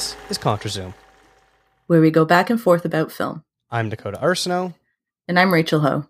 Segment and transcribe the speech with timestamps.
[0.00, 0.94] This is ContraZoom.
[1.86, 3.44] where we go back and forth about film.
[3.70, 4.72] I'm Dakota Arsenault.
[5.28, 6.06] And I'm Rachel Ho.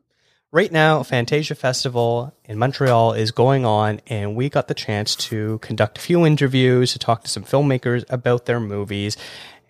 [0.53, 5.59] Right now, Fantasia Festival in Montreal is going on, and we got the chance to
[5.59, 9.17] conduct a few interviews to talk to some filmmakers about their movies.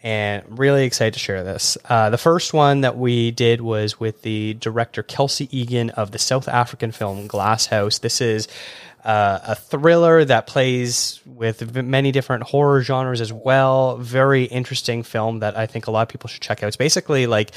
[0.03, 1.79] And I'm really excited to share this.
[1.89, 6.19] Uh, the first one that we did was with the director Kelsey Egan of the
[6.19, 7.99] South African film Glass House.
[8.01, 8.49] This is
[9.05, 13.97] uh, a thriller that plays with many different horror genres as well.
[13.97, 16.69] Very interesting film that I think a lot of people should check out.
[16.69, 17.53] It's basically like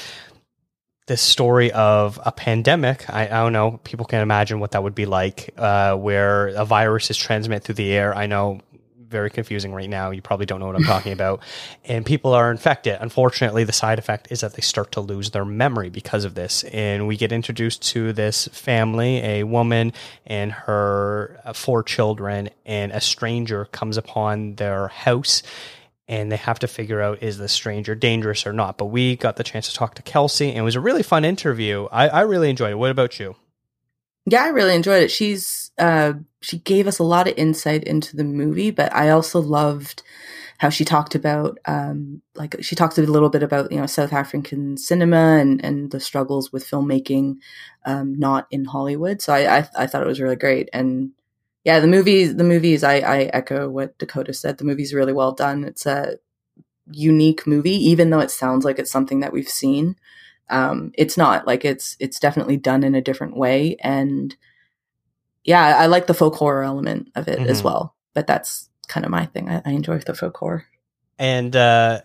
[1.05, 3.09] this story of a pandemic.
[3.09, 3.79] I, I don't know.
[3.83, 7.75] People can imagine what that would be like, uh, where a virus is transmitted through
[7.75, 8.15] the air.
[8.15, 8.61] I know,
[9.13, 10.11] very confusing right now.
[10.11, 11.39] You probably don't know what I'm talking about.
[11.85, 12.97] And people are infected.
[12.99, 16.65] Unfortunately, the side effect is that they start to lose their memory because of this.
[16.65, 19.93] And we get introduced to this family, a woman
[20.25, 25.43] and her uh, four children, and a stranger comes upon their house
[26.07, 28.77] and they have to figure out is the stranger dangerous or not.
[28.77, 31.23] But we got the chance to talk to Kelsey, and it was a really fun
[31.23, 31.87] interview.
[31.91, 32.75] I, I really enjoyed it.
[32.75, 33.37] What about you?
[34.25, 35.11] Yeah, I really enjoyed it.
[35.11, 39.39] She's uh she gave us a lot of insight into the movie, but I also
[39.41, 40.03] loved
[40.59, 44.13] how she talked about um like she talked a little bit about, you know, South
[44.13, 47.37] African cinema and and the struggles with filmmaking
[47.85, 49.21] um not in Hollywood.
[49.21, 51.11] So I I, I thought it was really great and
[51.65, 54.57] yeah, the movies the movies I I echo what Dakota said.
[54.57, 55.63] The movie's really well done.
[55.63, 56.17] It's a
[56.91, 59.95] unique movie even though it sounds like it's something that we've seen
[60.49, 64.35] um it's not like it's it's definitely done in a different way and
[65.43, 67.65] yeah i like the folk horror element of it as Mhm.
[67.65, 70.65] well but that's kind of my thing i, I enjoy the folk horror
[71.19, 72.01] And uh,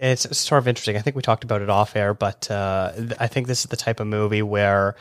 [0.00, 0.96] it's, it's sort of interesting.
[0.96, 3.66] I think we talked about it off air, but uh, th- I think this is
[3.66, 4.94] the type of movie where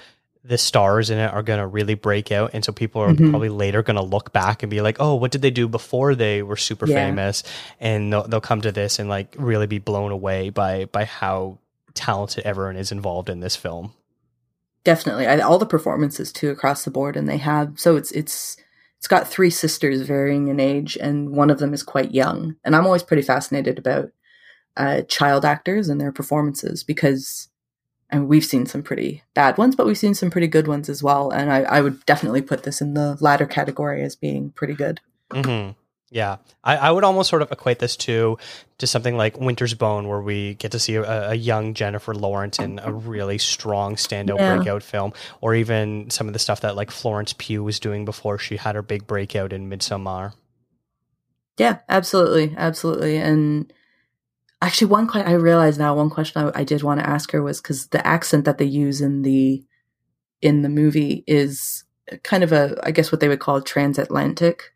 [0.43, 2.51] the stars in it are going to really break out.
[2.53, 3.29] And so people are Mhm.
[3.29, 6.15] probably later going to look back and be like, oh, what did they do before
[6.15, 6.95] they were super Yeah.
[6.95, 7.43] famous?
[7.79, 11.59] And they'll, they'll come to this and like really be blown away by, by how
[11.93, 13.93] talented everyone is involved in this film.
[14.87, 18.55] Definitely I, all the performances too across the board and they have so it's it's
[18.97, 22.55] it's got three sisters varying in age and one of them is quite young.
[22.63, 24.11] And i'm always pretty fascinated about
[24.77, 27.49] uh, child actors and their performances because
[28.09, 31.03] and we've seen some pretty bad ones but we've seen some pretty good ones as
[31.03, 34.73] well and i, I would definitely put this in the latter category as being pretty
[34.73, 35.01] good.
[35.33, 35.71] Hmm
[36.09, 38.37] Yeah, I, I would almost sort of equate this to
[38.77, 42.59] to something like Winter's Bone, where we get to see a, a young Jennifer Lawrence
[42.59, 44.55] in a really strong standout Yeah.
[44.55, 48.37] breakout film, or even some of the stuff that like Florence Pugh was doing before
[48.37, 50.33] she had her big breakout in Midsommar.
[51.57, 53.17] Yeah, absolutely, absolutely.
[53.17, 53.73] And
[54.61, 57.41] actually, one question I realize now, one question I, I did want to ask her
[57.43, 59.65] was because the accent that they use in the
[60.41, 61.83] in the movie is
[62.23, 64.71] kind of a, I guess, what they would call transatlantic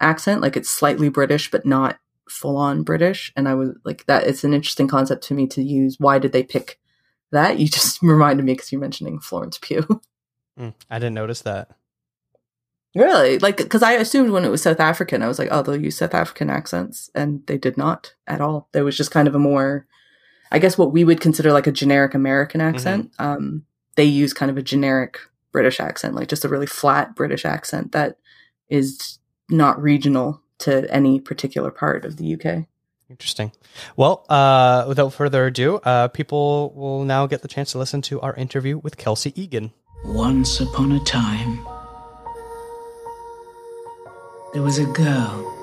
[0.00, 0.40] accent.
[0.40, 3.32] Like it's slightly British, but not full on British.
[3.36, 5.96] And I was like, that it's an interesting concept to me to use.
[5.98, 6.78] Why did they pick
[7.32, 7.58] that?
[7.58, 10.00] You just reminded me because you're mentioning Florence Pugh.
[10.58, 11.70] Mm, I didn't notice that.
[12.94, 13.38] Really?
[13.38, 15.96] Like, because I assumed when it was South African, I was like, oh, they'll use
[15.96, 17.08] South African accents.
[17.14, 18.68] And they did not at all.
[18.72, 19.86] There was just kind of a more,
[20.50, 23.12] I guess, what we would consider like a generic American accent.
[23.18, 23.64] Um,
[23.96, 25.18] they use kind of a generic
[25.52, 28.16] British accent, like just a really flat British accent that
[28.68, 29.19] is
[29.50, 32.66] not regional to any particular part of the UK.
[33.08, 33.50] Interesting.
[33.96, 38.20] Well, uh, without further ado, uh, people will now get the chance to listen to
[38.20, 39.72] our interview with Kelsey Egan.
[40.04, 41.66] Once upon a time,
[44.52, 45.56] there was a girl.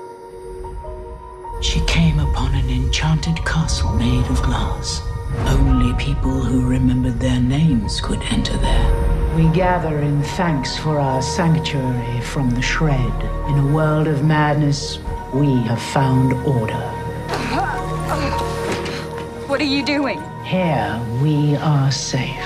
[1.62, 5.00] She came upon an enchanted castle made of glass.
[5.46, 9.27] Only people who remembered their names could enter there.
[9.38, 13.12] We gather in thanks for our sanctuary from the shred.
[13.48, 14.98] In a world of madness,
[15.32, 16.74] we have found order.
[19.46, 20.20] What are you doing?
[20.42, 22.44] Here, we are safe.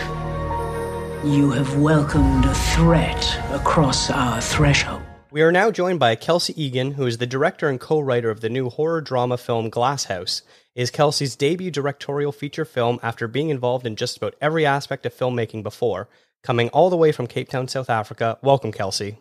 [1.24, 5.00] You have welcomed a threat across our threshold.
[5.30, 8.50] We are now joined by Kelsey Egan, who is the director and co-writer of the
[8.50, 10.42] new horror drama film Glass House.
[10.74, 15.06] It is Kelsey's debut directorial feature film after being involved in just about every aspect
[15.06, 16.10] of filmmaking before.
[16.42, 18.38] Coming all the way from Cape Town, South Africa.
[18.42, 19.18] Welcome, Kelsey.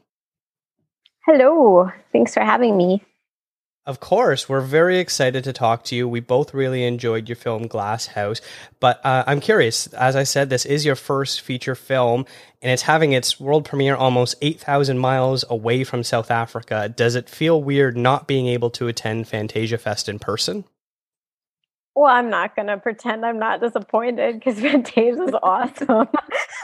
[1.25, 1.91] Hello.
[2.11, 3.03] Thanks for having me.
[3.85, 6.07] Of course, we're very excited to talk to you.
[6.07, 8.39] We both really enjoyed your film Glass House,
[8.79, 9.87] but uh, I'm curious.
[9.87, 12.27] As I said, this is your first feature film,
[12.61, 16.89] and it's having its world premiere almost 8,000 miles away from South Africa.
[16.89, 20.63] Does it feel weird not being able to attend Fantasia Fest in person?
[21.93, 26.07] Well, I'm not going to pretend I'm not disappointed because Fantasia is awesome.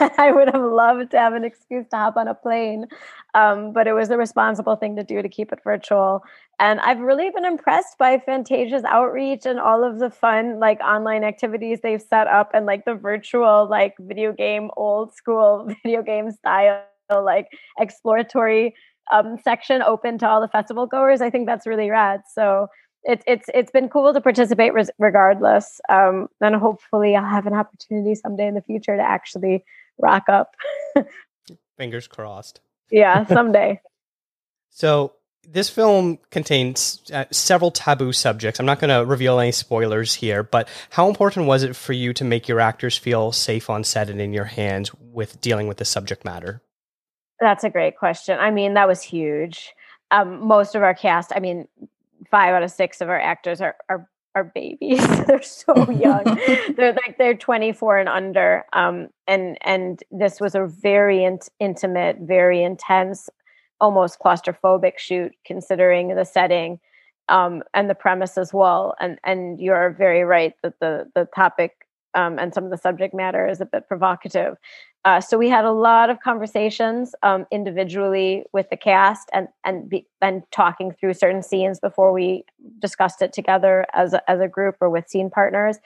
[0.16, 2.86] I would have loved to have an excuse to hop on a plane,
[3.34, 6.22] um, but it was the responsible thing to do to keep it virtual.
[6.58, 11.24] And I've really been impressed by Fantasia's outreach and all of the fun, like online
[11.24, 16.30] activities they've set up and like the virtual, like video game, old school video game
[16.32, 17.48] style, like
[17.78, 18.74] exploratory
[19.12, 21.20] um, section open to all the festival goers.
[21.20, 22.22] I think that's really rad.
[22.34, 22.68] So
[23.04, 25.80] it's it's it's been cool to participate res- regardless.
[25.88, 29.64] Um, and hopefully, I'll have an opportunity someday in the future to actually
[29.98, 30.54] rock up.
[31.76, 32.60] Fingers crossed.
[32.90, 33.80] Yeah, someday.
[34.70, 35.12] so
[35.50, 38.60] this film contains uh, several taboo subjects.
[38.60, 42.12] I'm not going to reveal any spoilers here, but how important was it for you
[42.14, 45.78] to make your actors feel safe on set and in your hands with dealing with
[45.78, 46.60] the subject matter?
[47.40, 48.38] That's a great question.
[48.38, 49.72] I mean, that was huge.
[50.10, 51.66] Um, most of our cast, I mean,
[52.30, 55.06] five out of six of our actors are are, are babies.
[55.26, 56.24] they're so young.
[56.76, 58.64] they're like they're 24 and under.
[58.72, 63.28] Um, and and this was a very in- intimate, very intense,
[63.80, 66.80] almost claustrophobic shoot, considering the setting.
[67.30, 68.94] Um, and the premise as well.
[69.00, 73.14] And and you're very right that the the topic um, and some of the subject
[73.14, 74.56] matter is a bit provocative.
[75.04, 79.88] Uh, so we had a lot of conversations um, individually with the cast and and
[79.88, 82.44] be, and talking through certain scenes before we
[82.80, 85.78] discussed it together as a, as a group or with scene partners,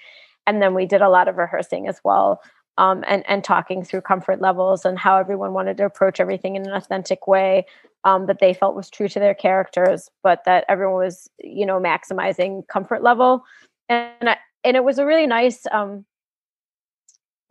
[0.47, 2.41] and then we did a lot of rehearsing as well.
[2.79, 6.67] Um, and and talking through comfort levels and how everyone wanted to approach everything in
[6.67, 7.67] an authentic way
[8.05, 11.79] um, that they felt was true to their characters, but that everyone was you know
[11.79, 13.45] maximizing comfort level,
[13.91, 16.07] and and it was a really nice um,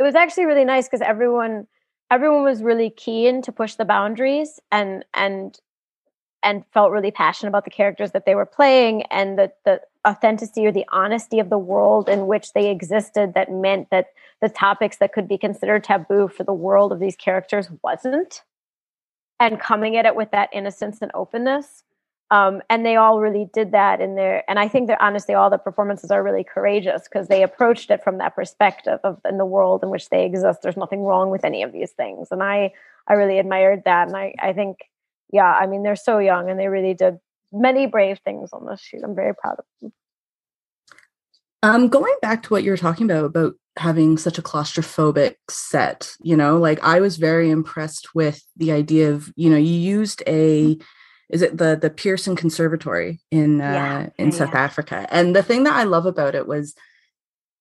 [0.01, 1.67] it was actually really nice because everyone
[2.09, 5.59] everyone was really keen to push the boundaries and and
[6.41, 10.65] and felt really passionate about the characters that they were playing and the the authenticity
[10.65, 14.07] or the honesty of the world in which they existed that meant that
[14.41, 18.41] the topics that could be considered taboo for the world of these characters wasn't.
[19.39, 21.83] And coming at it with that innocence and openness
[22.31, 25.49] um, and they all really did that in there and i think that honestly all
[25.49, 29.45] the performances are really courageous because they approached it from that perspective of in the
[29.45, 32.29] world in which they exist there's nothing wrong with any of these things.
[32.31, 32.71] And i
[33.07, 34.07] i really admired that.
[34.07, 34.77] And i i think
[35.31, 37.19] yeah i mean they're so young and they really did
[37.51, 39.01] many brave things on this shoot.
[39.03, 39.93] I'm very proud of them.
[41.63, 46.13] Um going back to what you were talking about about having such a claustrophobic set
[46.21, 50.21] you know like i was very impressed with the idea of you know you used
[50.27, 50.77] a
[51.31, 54.53] is it the the Pearson Conservatory in uh, yeah, in yeah, South.
[54.53, 55.07] Africa?
[55.09, 56.75] And the thing that I love about it was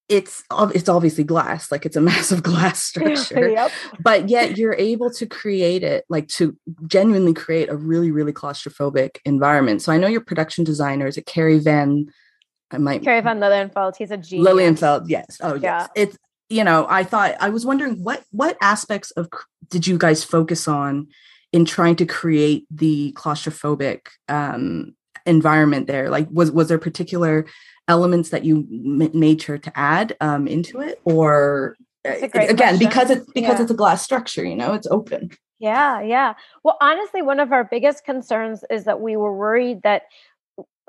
[0.09, 0.43] it's
[0.75, 3.71] it's obviously glass, like it's a massive glass structure, yep.
[4.01, 9.17] but yet you're able to create it, like to genuinely create a really really claustrophobic
[9.23, 9.81] environment.
[9.81, 12.07] So I know your production designer is it Kerry Van.
[12.71, 13.95] I might Kerry Van Lilienfeld.
[13.95, 14.49] He's a genius.
[14.49, 15.37] Lilienfeld, yes.
[15.41, 15.89] Oh yes.
[15.95, 16.17] It's
[16.49, 19.29] you know I thought I was wondering what what aspects of
[19.69, 21.07] did you guys focus on
[21.53, 26.09] in trying to create the claustrophobic um, environment there?
[26.09, 27.45] Like, was was there particular
[27.87, 31.75] elements that you m- made sure to add um, into it, or
[32.07, 32.79] uh, again question.
[32.79, 33.61] because it's because yeah.
[33.61, 35.31] it's a glass structure, you know, it's open.
[35.59, 36.33] Yeah, yeah.
[36.63, 40.03] Well, honestly, one of our biggest concerns is that we were worried that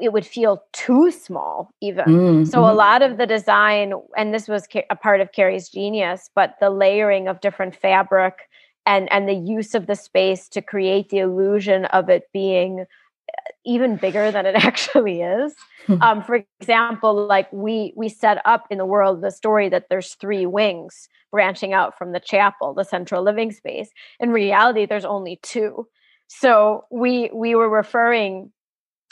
[0.00, 2.44] it would feel too small even mm-hmm.
[2.44, 2.78] so a mm-hmm.
[2.78, 7.28] lot of the design and this was a part of carrie's genius but the layering
[7.28, 8.48] of different fabric
[8.86, 13.50] and and the use of the space to create the illusion of it being uh,
[13.64, 15.54] even bigger than it actually is.
[15.86, 16.02] Hmm.
[16.02, 20.14] um, for example like we we set up in the world the story that there's
[20.14, 23.90] three wings branching out from the chapel the central living space.
[24.20, 25.88] In reality there's only two.
[26.28, 28.52] So we we were referring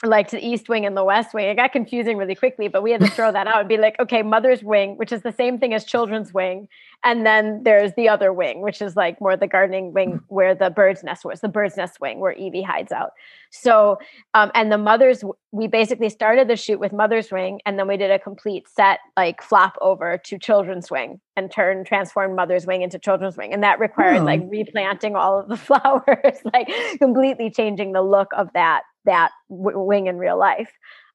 [0.03, 1.47] like to the east wing and the west wing.
[1.47, 3.99] It got confusing really quickly, but we had to throw that out and be like,
[3.99, 6.67] okay, mother's wing, which is the same thing as children's wing.
[7.03, 10.23] And then there's the other wing, which is like more the gardening wing mm.
[10.27, 13.11] where the bird's nest was, the bird's nest wing where Evie hides out.
[13.49, 13.97] So,
[14.33, 17.97] um, and the mother's, we basically started the shoot with mother's wing and then we
[17.97, 22.83] did a complete set like flop over to children's wing and turn, transform mother's wing
[22.83, 23.51] into children's wing.
[23.51, 24.25] And that required oh.
[24.25, 29.79] like replanting all of the flowers, like completely changing the look of that that w-
[29.79, 30.71] wing in real life.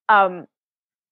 [0.08, 0.46] Um,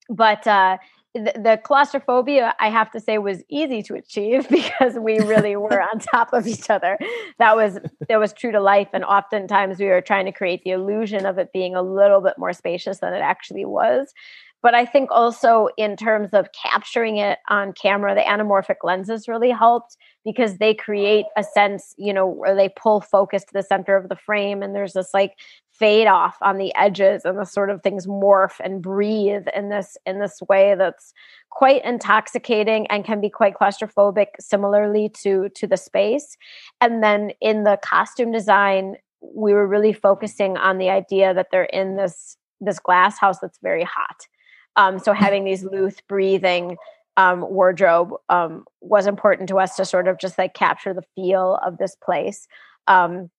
[0.09, 0.79] but uh,
[1.15, 5.81] the, the, claustrophobia, I have to say, was easy to achieve because we really were
[5.81, 6.99] on top of each other.
[7.39, 7.79] That was
[8.09, 11.39] that was true to life, and oftentimes we were trying to create the illusion of
[11.39, 14.13] it being a little bit more spacious than it actually was.
[14.63, 19.51] but I think also in terms of capturing it on camera, the anamorphic lenses really
[19.51, 23.95] helped because they create a sense, you know, where they pull focus to the center
[23.95, 25.35] of the frame and there's this like
[25.79, 29.97] fade off on the edges and the sort of things morph and breathe in this
[30.07, 31.13] in this way that's
[31.51, 36.37] quite intoxicating and can be quite claustrophobic similarly to to the space.
[36.81, 41.65] And then in the costume design we were really focusing on the idea that they're
[41.65, 44.27] in this this glass house that's very hot.
[44.77, 46.77] Um, so having these luth breathing
[47.17, 51.59] um, wardrobe um, was important to us to sort of just like capture the feel
[51.65, 52.47] of this place.
[52.87, 53.31] Um,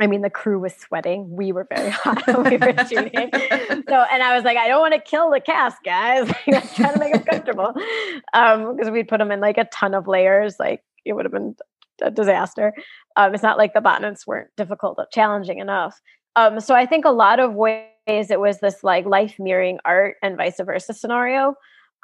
[0.00, 1.30] I mean, the crew was sweating.
[1.30, 3.30] We were very hot when we were shooting.
[3.88, 6.28] So, and I was like, I don't want to kill the cast, guys.
[6.46, 7.74] like, trying to make them comfortable.
[8.32, 10.56] Um, because we'd put them in like a ton of layers.
[10.60, 11.56] Like it would have been
[12.00, 12.72] a disaster.
[13.16, 16.00] Um, it's not like the bonnets weren't difficult or challenging enough.
[16.36, 20.16] Um, so I think a lot of ways it was this like life mirroring art
[20.22, 21.54] and vice versa scenario.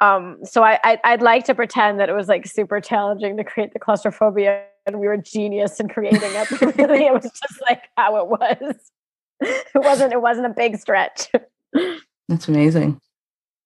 [0.01, 3.43] Um, so I, I I'd like to pretend that it was like super challenging to
[3.43, 6.47] create the claustrophobia and we were genius in creating it.
[6.77, 8.75] Really, it was just like how it was.
[9.41, 10.13] It wasn't.
[10.13, 11.29] It wasn't a big stretch.
[12.29, 12.99] That's amazing.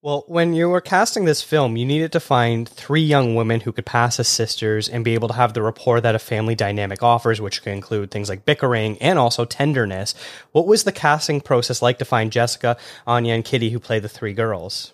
[0.04, 3.72] Well, when you were casting this film, you needed to find three young women who
[3.72, 7.04] could pass as sisters and be able to have the rapport that a family dynamic
[7.04, 10.16] offers, which can include things like bickering and also tenderness.
[10.54, 14.10] What was the casting process like to find Jessica, Anja, and Kitty who play the
[14.10, 14.94] three girls?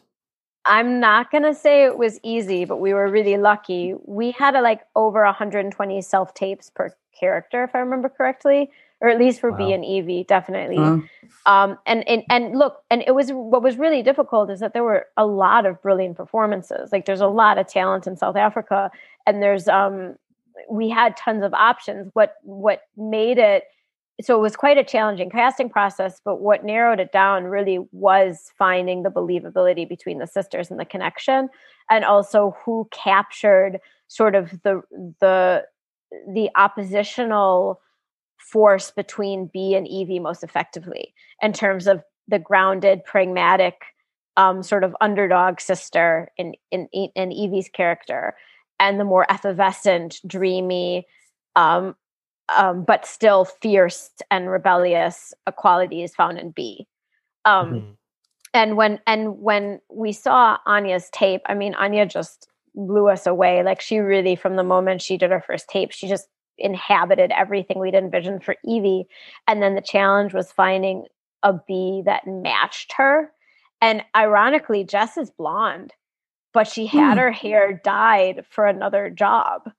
[0.68, 3.96] I'm not going to say it was easy, but we were really lucky.
[4.06, 8.70] We had a, like over 120 self tapes per character, if I remember correctly,
[9.00, 9.58] or at least for wow.
[9.58, 10.78] Bee and Evie, definitely.
[10.78, 11.02] Uh-huh.
[11.46, 14.84] Um, and, and and look, and it was what was really difficult is that there
[14.84, 16.92] were a lot of brilliant performances.
[16.92, 18.92] Like there's a lot of talent in South Africa,
[19.26, 20.16] and there's um,
[20.70, 22.10] we had tons of options.
[22.14, 23.64] What what made it
[24.22, 28.52] so it was quite a challenging casting process but what narrowed it down really was
[28.58, 31.50] finding the believability between the sisters and the connection
[31.90, 34.82] and also who captured sort of the
[35.20, 35.64] the
[36.34, 37.82] the oppositional
[38.38, 43.82] force between Bee and Evie most effectively in terms of the grounded pragmatic
[44.38, 48.36] um, sort of underdog sister in, in in Evie's character
[48.80, 51.08] and the more effervescent dreamy
[51.56, 51.96] um,
[52.56, 56.88] um, but still fierce and rebellious qualities found in Bee.
[57.46, 57.92] Um, mm-hmm.
[58.54, 63.64] And when and when we saw Anja's tape, I mean, Anya just blew us away.
[63.64, 66.28] Like she really, from the moment she did her first tape, she just
[66.58, 69.08] inhabited everything we'd envisioned for Evie.
[69.48, 71.06] And then the challenge was finding
[71.44, 73.32] a Bee that matched her.
[73.82, 75.94] And ironically, Jess is blonde,
[76.54, 77.22] but she had mm.
[77.22, 79.70] her hair dyed for another job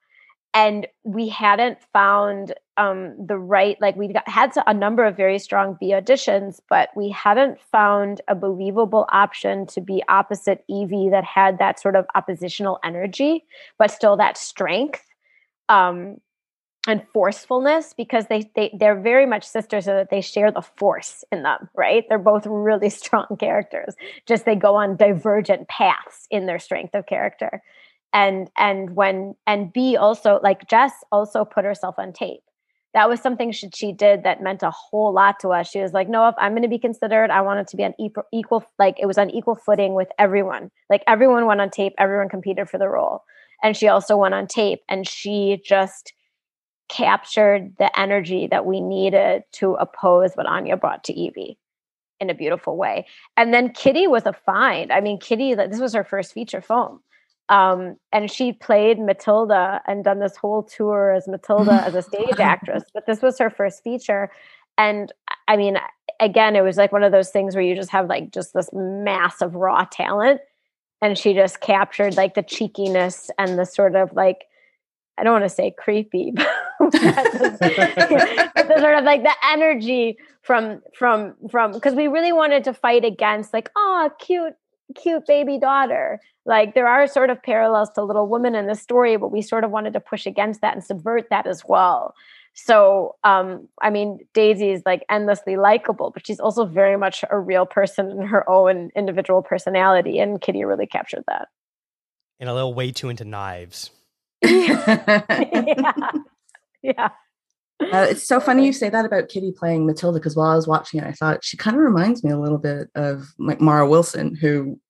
[0.54, 5.76] and we hadn't found um, the right like we had a number of very strong
[5.80, 11.58] bee auditions but we hadn't found a believable option to be opposite evie that had
[11.58, 13.44] that sort of oppositional energy
[13.78, 15.04] but still that strength
[15.68, 16.16] um,
[16.86, 21.24] and forcefulness because they, they they're very much sisters so that they share the force
[21.32, 22.04] in them right?
[22.08, 23.94] They're both really strong characters.
[24.26, 27.62] Just they go on divergent paths in their strength of character
[28.12, 32.40] and and when and bee also like jess also put herself on tape.
[32.94, 35.68] That was something she, she did that meant a whole lot to us.
[35.68, 37.30] She was like no if i'm going to be considered.
[37.30, 40.08] I want it to be on equal, equal like it was on equal footing with
[40.18, 40.70] everyone.
[40.88, 41.94] Like everyone went on tape.
[41.98, 43.24] Everyone competed for the role.
[43.62, 46.12] And she also went on tape and she just
[46.88, 51.58] captured the energy that we needed to oppose what anja brought to evie
[52.20, 53.06] in a beautiful way.
[53.36, 54.90] And then kitty was a find.
[54.90, 57.00] I mean kitty this was her first feature film
[57.48, 62.34] um, and she played Matilda and done this whole tour as Matilda as a stage
[62.38, 62.84] actress.
[62.92, 64.30] But this was her first feature.
[64.76, 65.12] And
[65.48, 65.78] I mean,
[66.20, 68.68] again, it was like one of those things where you just have like just this
[68.72, 70.40] massive raw talent.
[71.00, 74.44] And she just captured like the cheekiness and the sort of like,
[75.16, 76.32] I don't want to say creepy,
[76.78, 82.64] but the, the sort of like the energy from from from because we really wanted
[82.64, 84.54] to fight against like oh cute
[84.94, 86.20] cute baby daughter.
[86.46, 89.64] Like there are sort of parallels to Little Woman in the story, but we sort
[89.64, 92.14] of wanted to push against that and subvert that as well.
[92.54, 97.38] So, um, I mean, Daisy is like endlessly likable, but she's also very much a
[97.38, 100.18] real person in her own individual personality.
[100.18, 101.48] And Kitty really captured that.
[102.40, 103.90] And a little way too into knives.
[104.42, 105.92] yeah.
[106.82, 107.08] yeah.
[107.80, 110.66] Uh, it's so funny you say that about Kitty playing Matilda because while I was
[110.66, 113.88] watching it, I thought she kind of reminds me a little bit of like Mara
[113.88, 114.80] Wilson, who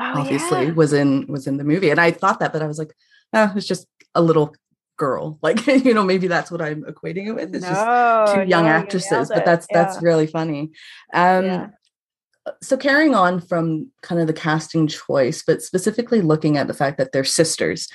[0.00, 0.72] oh, obviously yeah.
[0.72, 1.90] was in was in the movie.
[1.90, 2.92] And I thought that, but I was like,
[3.32, 4.54] oh, it's just a little
[4.96, 5.38] girl.
[5.42, 7.54] Like you know, maybe that's what I'm equating it with.
[7.54, 9.82] It's no, just two young no, actresses, but that's yeah.
[9.82, 10.72] that's really funny.
[11.14, 11.68] Um, yeah.
[12.60, 16.98] so carrying on from kind of the casting choice, but specifically looking at the fact
[16.98, 17.88] that they're sisters,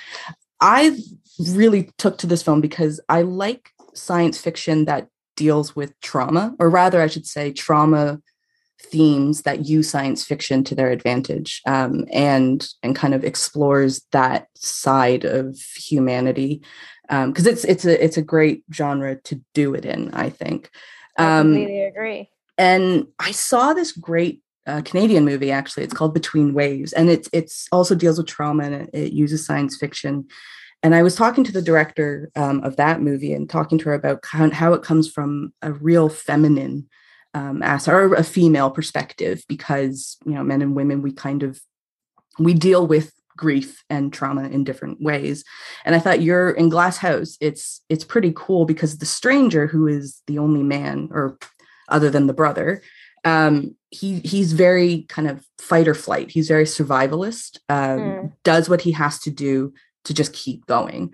[0.60, 0.96] I
[1.38, 6.68] really took to this film because I like science fiction that deals with trauma, or
[6.68, 8.20] rather, I should say, trauma
[8.80, 14.48] themes that use science fiction to their advantage um, and and kind of explores that
[14.56, 16.62] side of humanity
[17.08, 20.70] because um, it's it's a it's a great genre to do it in i think.
[21.16, 22.30] I um, completely agree.
[22.58, 25.84] and i saw this great uh, canadian movie actually.
[25.84, 29.44] It's called between waves and it's it's also deals with trauma and it, it uses
[29.44, 30.26] science fiction
[30.82, 33.94] and I was talking to the director um, of that movie and talking to her
[33.94, 36.88] about how, it comes from a real feminine
[37.34, 41.60] um, or a female perspective, because you know, men and women, we kind of
[42.38, 45.44] we deal with grief and trauma in different ways.
[45.84, 47.36] And I thought you're in Glass House.
[47.40, 51.38] It's it's pretty cool because the stranger, who is the only man, or
[51.88, 52.82] other than the brother,
[53.24, 56.30] um, he he's very kind of fight or flight.
[56.30, 57.58] He's very survivalist.
[57.68, 58.32] Um, mm.
[58.44, 59.72] Does what he has to do
[60.04, 61.12] to just keep going.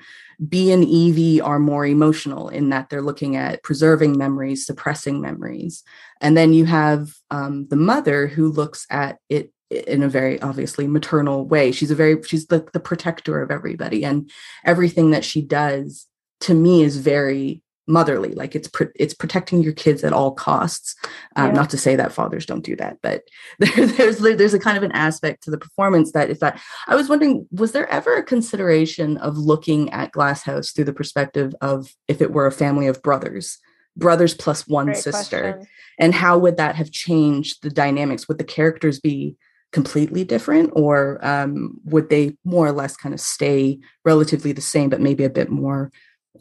[0.48, 5.82] Bee and Evie are more emotional in that they're looking at preserving memories, suppressing memories.
[6.20, 10.86] And then you have um, the mother who looks at it in a very obviously
[10.86, 11.72] maternal way.
[11.72, 14.04] She's a very, she's the, the protector of everybody.
[14.04, 14.30] And
[14.64, 16.06] everything that she does
[16.40, 20.94] to me is very motherly like it's pr- it's protecting your kids at all costs
[21.36, 21.52] um, yeah.
[21.52, 23.22] not to say that fathers don't do that but
[23.58, 26.94] there, there's there's a kind of an aspect to the performance that is that i
[26.94, 31.54] was wondering was there ever a consideration of looking at glass house through the perspective
[31.60, 33.58] of if it were a family of brothers
[33.96, 35.68] brothers plus one Great sister question.
[35.98, 39.36] and how would that have changed the dynamics would the characters be
[39.70, 44.88] completely different or um, would they more or less kind of stay relatively the same
[44.88, 45.90] but maybe a bit more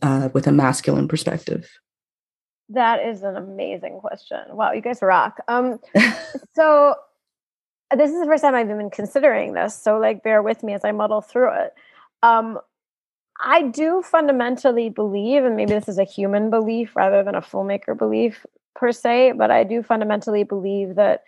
[0.01, 1.70] uh, with a masculine perspective?
[2.70, 4.39] That is an amazing question.
[4.50, 5.39] Wow, you guys rock.
[5.48, 5.79] Um,
[6.56, 6.96] so
[7.96, 9.81] this is the first time I've even considering this.
[9.81, 11.74] So like, bear with me as I muddle through it.
[12.24, 12.59] Um,
[13.40, 17.98] I do fundamentally believe, and maybe this is a human belief rather than a filmmaker
[17.98, 21.24] belief per se, but I do fundamentally believe that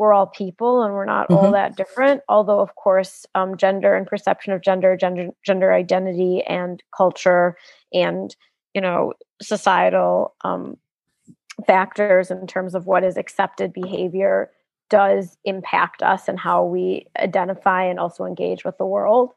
[0.00, 1.44] we're all people and we're not mm-hmm.
[1.44, 2.22] all that different.
[2.26, 7.54] Although, of course, um, gender and perception of gender, gender, gender identity, and culture
[7.92, 8.34] and
[8.72, 10.78] you know societal um,
[11.66, 14.50] factors in terms of what is accepted behavior
[14.88, 19.32] does impact us and how we identify and also engage with the world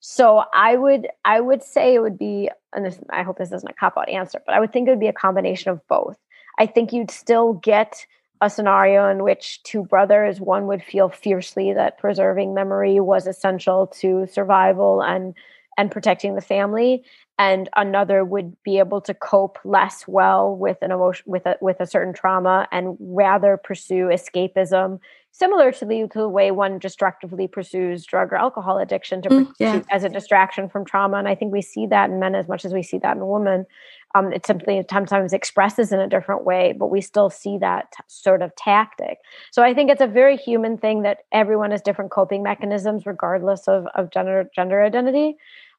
[0.00, 3.70] so i would i would say it would be and this, i hope this isn't
[3.70, 6.16] a cop out answer but i would think it would be a combination of both
[6.58, 8.06] i think you'd still get
[8.40, 13.86] a scenario in which two brothers one would feel fiercely that preserving memory was essential
[13.86, 15.34] to survival and
[15.76, 17.04] and protecting the family
[17.38, 21.80] and another would be able to cope less well with an emotion with a with
[21.80, 24.98] a certain trauma and rather pursue escapism
[25.30, 29.52] similar to the, to the way one destructively pursues drug or alcohol addiction to, mm,
[29.58, 29.82] yeah.
[29.90, 32.64] as a distraction from trauma and i think we see that in men as much
[32.64, 33.66] as we see that in women.
[34.14, 38.02] Um, it simply sometimes expresses in a different way but we still see that t-
[38.06, 39.18] sort of tactic.
[39.50, 43.68] So i think it's a very human thing that everyone has different coping mechanisms regardless
[43.68, 45.36] of, of gender gender identity.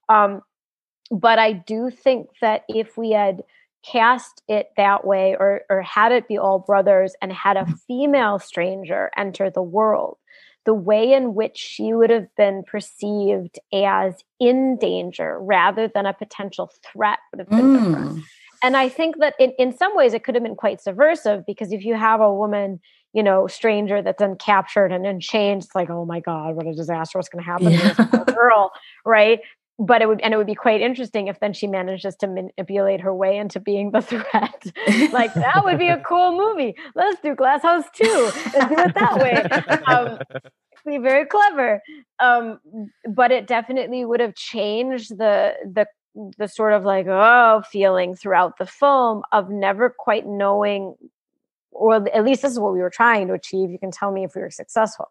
[0.10, 0.42] Um,
[1.12, 3.44] but I do think that if we had
[3.86, 8.38] cast it that way or or had it be all brothers and had a female
[8.38, 10.18] stranger enter the world
[10.66, 16.14] the way in which she would have been perceived as in danger rather than a
[16.14, 17.86] potential threat would have been mm.
[17.86, 18.24] different
[18.62, 21.72] and i think that in, in some ways it could have been quite subversive because
[21.72, 22.82] if you have a woman
[23.14, 26.68] you know stranger that's then captured and then changed it's like oh my god what
[26.68, 27.94] a disaster what's going to happen yeah.
[27.94, 28.72] to this girl
[29.06, 29.40] right
[29.80, 33.00] but it would and it would be quite interesting if then she manages to manipulate
[33.00, 34.66] her way into being the threat.
[35.12, 36.76] Like that would be a cool movie.
[36.96, 39.82] Let's do glass house 2 let's do it that way.
[39.86, 40.20] Um,
[40.86, 41.82] be very clever.
[42.20, 42.60] Um,
[43.10, 45.88] but it definitely would have changed the the
[46.38, 50.96] the sort of like oh feeling throughout the film of never quite knowing
[51.72, 53.70] or at least this is what we were trying to achieve.
[53.70, 55.10] You can tell me if we were successful.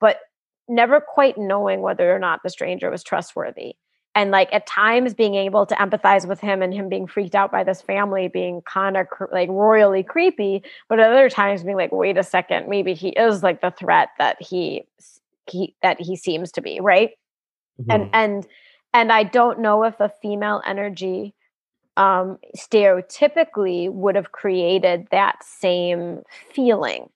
[0.00, 0.20] But
[0.68, 3.76] never quite knowing whether or not the stranger was trustworthy
[4.16, 7.52] and like at times being able to empathize with him and him being freaked out
[7.52, 11.76] by this family being kind of cr- like royally creepy but at other times being
[11.76, 14.82] like wait a second maybe he is like the threat that he
[15.48, 17.10] he that he seems to be right
[17.80, 17.90] mm-hmm.
[17.90, 18.46] and and
[18.92, 21.34] and i don't know if a female energy
[21.98, 27.08] um stereotypically would have created that same feeling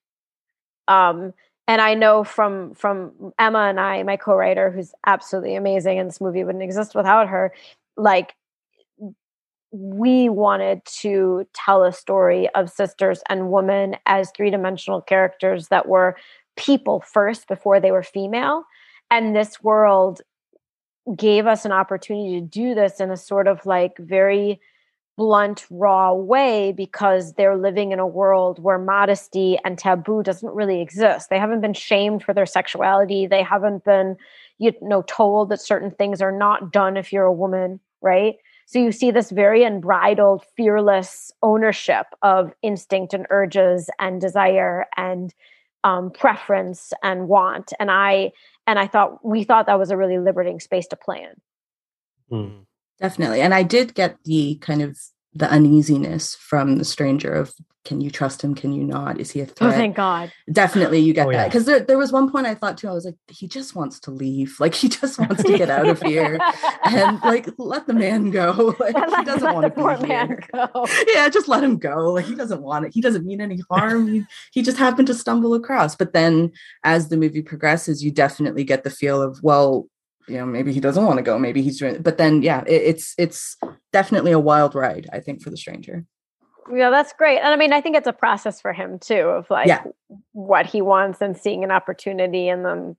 [0.87, 1.33] um
[1.69, 6.21] and I know from from Emma and I, my co-writer, who's absolutely amazing, and this
[6.21, 7.53] movie wouldn't exist without her.
[7.97, 8.35] Like
[9.73, 16.17] we wanted to tell a story of sisters and women as three-dimensional characters that were
[16.57, 18.65] people first before they were female.
[19.13, 20.23] And this world
[21.17, 24.61] gave us an opportunity to do this in a sort of like very
[25.21, 30.81] blunt, raw way because they're living in a world where modesty and taboo doesn't really
[30.81, 31.29] exist.
[31.29, 33.27] They haven't been shamed for their sexuality.
[33.27, 34.17] They haven't been,
[34.57, 38.37] you know, told that certain things are not done if you're a woman, right?
[38.65, 45.35] So you see this very unbridled, fearless ownership of instinct and urges and desire and
[45.85, 47.75] um, preference and want.
[47.79, 48.33] And I
[48.67, 51.27] and I thought we thought that was a really liberating space to play
[52.31, 52.39] in.
[52.39, 52.67] Mm.
[53.01, 53.41] Definitely.
[53.41, 54.99] And I did get the kind of
[55.35, 57.53] the uneasiness from the stranger of
[57.85, 60.31] can you trust him can you not is he a oh, threat oh thank god
[60.53, 61.77] definitely you get oh, that because yeah.
[61.77, 64.11] there, there was one point i thought too i was like he just wants to
[64.11, 66.39] leave like he just wants to get out of here
[66.85, 70.41] and like let the man go like let, he doesn't want to be here.
[70.53, 70.87] Go.
[71.15, 74.09] yeah just let him go like he doesn't want it he doesn't mean any harm
[74.09, 76.53] he, he just happened to stumble across but then
[76.85, 79.89] as the movie progresses you definitely get the feel of well
[80.31, 82.83] you know maybe he doesn't want to go maybe he's doing but then yeah it,
[82.83, 83.57] it's it's
[83.93, 86.05] definitely a wild ride i think for the stranger.
[86.73, 89.51] Yeah that's great and i mean i think it's a process for him too of
[89.51, 89.83] like yeah.
[90.33, 92.97] what he wants and seeing an opportunity and then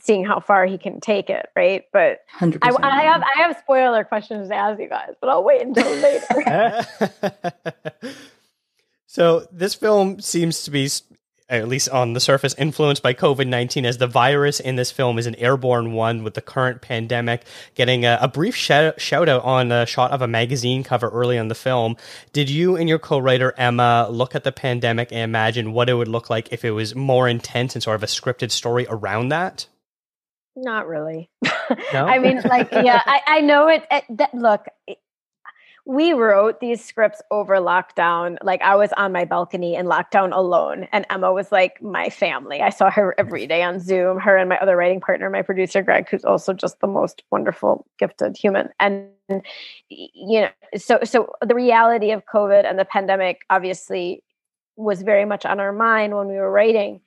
[0.00, 1.84] seeing how far he can take it right?
[1.92, 5.62] But I, I, have i have spoiler questions to ask you guys but i'll wait
[5.62, 6.86] until later.
[9.16, 10.90] So this film seems to be
[11.48, 15.18] at least on the surface, influenced by COVID 19, as the virus in this film
[15.18, 17.44] is an airborne one with the current pandemic.
[17.74, 21.36] Getting a, a brief shout, shout, out on a shot of a magazine cover early
[21.36, 21.96] in the film.
[22.32, 25.94] Did you and your co writer, Emma, look at the pandemic and imagine what it
[25.94, 29.28] would look like if it was more intense and sort of a scripted story around
[29.28, 29.66] that?
[30.56, 31.30] Not really.
[31.92, 32.06] No?
[32.06, 33.84] I mean, like, yeah, I, I know it.
[33.90, 34.66] it that, look,
[35.86, 38.36] we wrote these scripts over lockdown.
[38.42, 42.60] Like I was on my balcony in lockdown alone, and Emma was like my family.
[42.60, 45.82] I saw her every day on Zoom, her and my other writing partner, my producer,
[45.82, 48.68] Greg, who's also just the most wonderful, gifted human.
[48.80, 49.10] And,
[49.88, 54.24] you know, so, so the reality of COVID and the pandemic obviously
[54.74, 57.00] was very much on our mind when we were writing.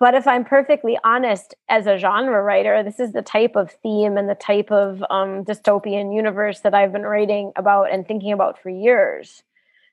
[0.00, 4.16] But if I'm perfectly honest, as a genre writer, this is the type of theme
[4.16, 8.62] and the type of um, dystopian universe that I've been writing about and thinking about
[8.62, 9.42] for years.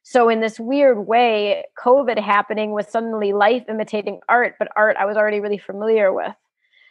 [0.03, 5.05] So, in this weird way, COVID happening was suddenly life imitating art, but art I
[5.05, 6.35] was already really familiar with.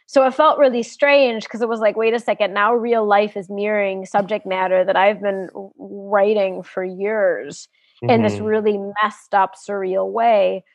[0.07, 3.37] So, it felt really strange because it was like, wait a second, now real life
[3.37, 7.69] is mirroring subject matter that I've been writing for years
[8.03, 8.09] mm-hmm.
[8.09, 8.43] in this mm-hmm.
[8.43, 10.65] really messed up, surreal way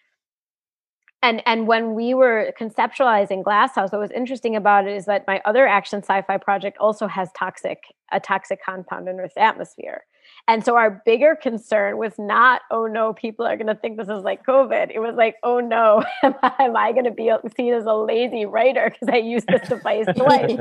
[1.22, 5.40] and and when we were conceptualizing glasshouse what was interesting about it is that my
[5.44, 7.78] other action sci-fi project also has toxic
[8.12, 10.04] a toxic compound in earth's atmosphere.
[10.48, 14.08] And so our bigger concern was not oh no people are going to think this
[14.08, 14.90] is like covid.
[14.92, 17.94] It was like oh no am i, am I going to be seen as a
[17.94, 20.56] lazy writer because i used this device twice.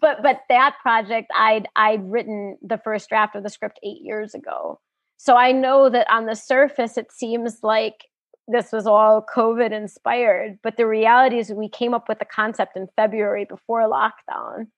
[0.00, 4.34] But but that project i'd i'd written the first draft of the script eight years
[4.34, 4.80] ago.
[5.16, 8.04] So i know that on the surface it seems like
[8.48, 10.58] this was all COVID inspired.
[10.62, 14.68] But the reality is, we came up with the concept in February before lockdown.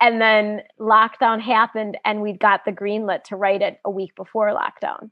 [0.00, 4.50] And then lockdown happened, and we got the greenlit to write it a week before
[4.50, 5.10] lockdown.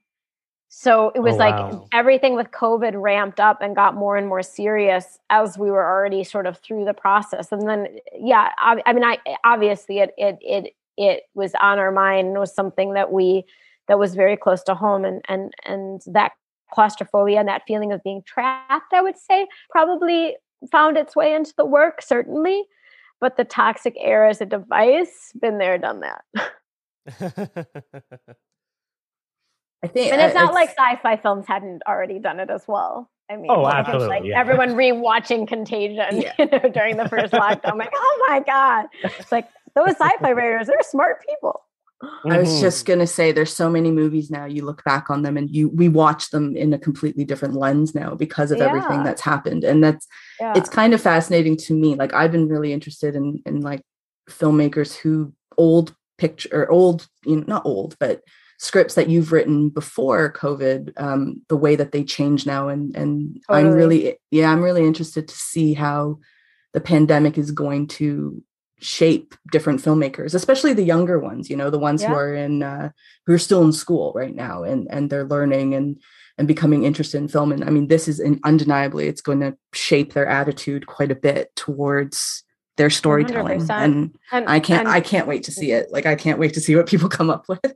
[0.76, 1.86] So it was oh, like wow.
[1.92, 6.24] everything with COVID ramped up and got more and more serious as we were already
[6.24, 7.52] sort of through the process.
[7.52, 7.86] And then,
[8.18, 12.38] yeah, I, I mean, I obviously it it it it was on our mind and
[12.38, 13.44] was something that we
[13.86, 16.32] that was very close to home, and and and that
[16.74, 20.37] claustrophobia and that feeling of being trapped, I would say, probably
[20.70, 22.64] found its way into the work, certainly.
[23.20, 26.24] But the toxic air as a device, been there, done that.
[29.84, 32.64] I think, and it's uh, not it's, like sci-fi films hadn't already done it as
[32.66, 33.10] well.
[33.30, 34.08] I mean, oh, absolutely.
[34.08, 34.40] Like yeah.
[34.40, 36.32] everyone rewatching Contagion, yeah.
[36.38, 37.72] you know, during the first lockdown.
[37.72, 38.87] I'm like, oh my god!
[39.18, 41.62] It's like those sci-fi writers, they're smart people.
[42.28, 42.92] I was just mm-hmm.
[42.92, 45.88] gonna say there's so many movies now you look back on them and you we
[45.88, 48.66] watch them in a completely different lens now because of yeah.
[48.66, 49.64] everything that's happened.
[49.64, 50.06] And that's
[50.40, 50.54] yeah.
[50.56, 51.94] it's kind of fascinating to me.
[51.94, 53.82] Like I've been really interested in in like
[54.28, 58.22] filmmakers who old picture or old, you know, not old, but
[58.58, 62.68] scripts that you've written before COVID, um, the way that they change now.
[62.68, 63.68] And and totally.
[63.68, 66.18] I'm really yeah, I'm really interested to see how
[66.72, 68.42] the pandemic is going to
[68.80, 72.08] shape different filmmakers especially the younger ones you know the ones yeah.
[72.08, 72.90] who are in uh,
[73.26, 76.00] who are still in school right now and and they're learning and
[76.37, 77.52] and becoming interested in film.
[77.52, 81.16] And i mean this is an, undeniably it's going to shape their attitude quite a
[81.16, 82.42] bit towards
[82.76, 83.60] their storytelling.
[83.70, 85.92] and, and, i can't and, i can't wait to see it.
[85.92, 87.74] Like i can't wait to see what people come up with.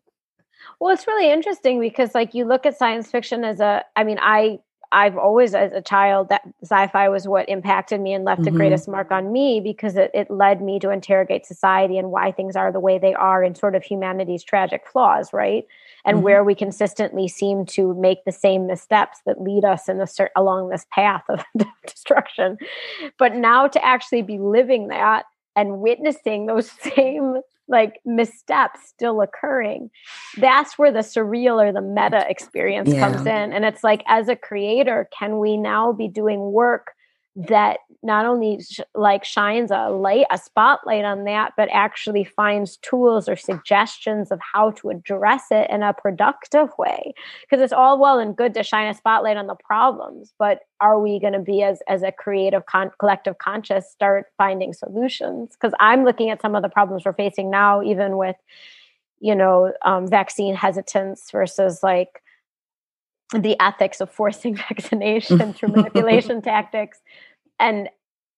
[0.81, 4.19] Well it's really interesting because like you look at science fiction as a i mean
[4.21, 4.59] i
[4.91, 8.53] I've always, as a child, that sci-fi was what impacted me and left mm-hmm.
[8.53, 12.33] the greatest mark on me because it, it led me to interrogate society and why
[12.33, 15.67] things are the way they are and sort of humanity's tragic flaws, right?
[16.07, 16.25] And mm-hmm.
[16.25, 20.71] where we consistently seem to make the same missteps that lead us in the along
[20.71, 21.45] this path of
[21.87, 22.57] destruction.
[23.19, 29.91] But now to actually be living that and witnessing those same like missteps still occurring
[30.39, 33.01] that's where the surreal or the meta experience yeah.
[33.01, 36.93] comes in and it's like as a creator can we now be doing work
[37.47, 42.79] that not only sh- like shines a light a spotlight on that but actually finds
[42.79, 47.15] tools or suggestions of how to address it in a productive way.
[47.43, 51.01] Because it's all well and good to shine a spotlight on the problems but are
[51.01, 55.51] we going to be as as a creative con- collective conscious start finding solutions?
[55.53, 58.37] Because i'm looking at some of the problems we're facing now even with
[59.21, 62.21] you know um, vaccine hesitance versus like
[63.33, 67.01] the ethics of forcing vaccination through manipulation tactics
[67.59, 67.89] and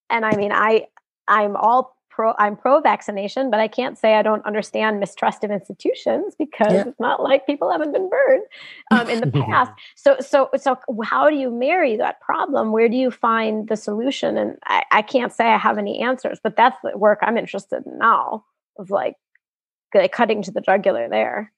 [0.09, 0.85] and i mean i
[1.27, 5.51] i'm all pro i'm pro vaccination but i can't say i don't understand mistrust of
[5.51, 6.83] institutions because yeah.
[6.87, 8.43] it's not like people haven't been burned
[8.91, 9.71] um, in the past.
[9.95, 12.73] So so so how do you marry that problem?
[12.73, 14.37] Where do you find the solution?
[14.37, 17.83] And I, I can't say i have any answers but that's the work i'm interested
[17.85, 18.43] in now
[18.77, 19.15] of like,
[19.93, 21.51] like cutting to the jugular there.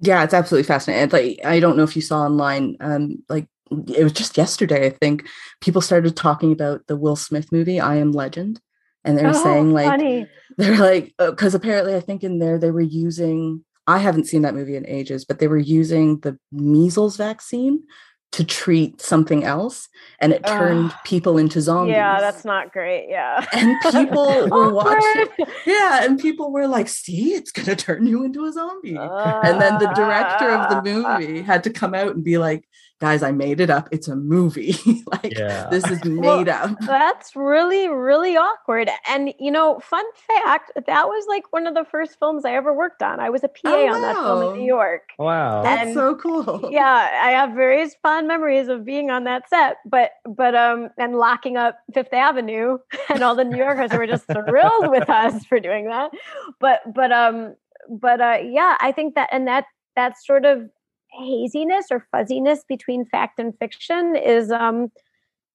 [0.00, 1.10] Yeah, it's absolutely fascinating.
[1.10, 4.90] Like I don't know if you saw online, um, like it was just yesterday, I
[4.90, 5.26] think,
[5.60, 8.60] people started talking about the Will Smith movie, I Am Legend.
[9.04, 12.72] And they're oh, saying like they're like because uh, apparently I think in there they
[12.72, 17.16] were using I haven't seen that movie in ages, but they were using the measles
[17.16, 17.84] vaccine
[18.32, 19.88] to treat something else
[20.20, 21.94] and it turned people into zombies.
[21.94, 23.06] Yeah, that's not great.
[23.08, 23.46] Yeah.
[23.52, 25.26] And people were watching.
[25.66, 29.40] Yeah, and people were like, "See, it's going to turn you into a zombie." Uh,
[29.42, 32.66] and then the director of the movie had to come out and be like,
[33.00, 33.88] guys, I made it up.
[33.92, 34.76] It's a movie.
[35.06, 35.68] like yeah.
[35.70, 36.78] this is made well, up.
[36.80, 38.90] That's really, really awkward.
[39.08, 42.72] And you know, fun fact, that was like one of the first films I ever
[42.72, 43.20] worked on.
[43.20, 45.10] I was a PA oh, on that film in New York.
[45.18, 45.62] Wow.
[45.62, 46.70] That's so cool.
[46.70, 51.16] Yeah, I have very fond memories of being on that set, but but um and
[51.16, 55.60] locking up Fifth Avenue and all the New Yorkers were just thrilled with us for
[55.60, 56.10] doing that.
[56.58, 57.54] But but um
[57.88, 59.64] but uh yeah, I think that and that
[59.96, 60.68] that sort of
[61.12, 64.90] haziness or fuzziness between fact and fiction is um,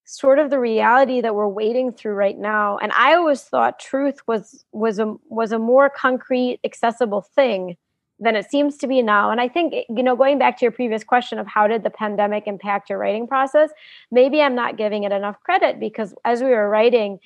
[0.06, 2.78] sort of the reality that we're wading through right now.
[2.78, 7.78] And I always thought truth was was a was a more concrete, accessible thing
[8.22, 9.32] than it seems to be now.
[9.32, 11.90] And I think you know, going back to your previous question of how did the
[11.90, 13.72] pandemic impact your writing process,
[14.12, 17.20] maybe I'm not giving it enough credit because as we were writing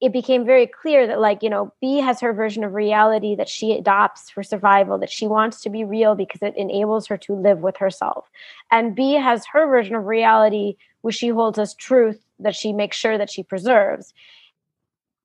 [0.00, 3.48] it became very clear that like you know bee has her version of reality that
[3.48, 7.34] she adopts for survival that she wants to be real because it enables her to
[7.34, 8.30] live with herself.
[8.70, 12.96] And bee has her version of reality which she holds as truth that she makes
[12.96, 14.14] sure that she preserves.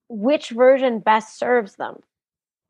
[0.10, 2.02] Which version best serves them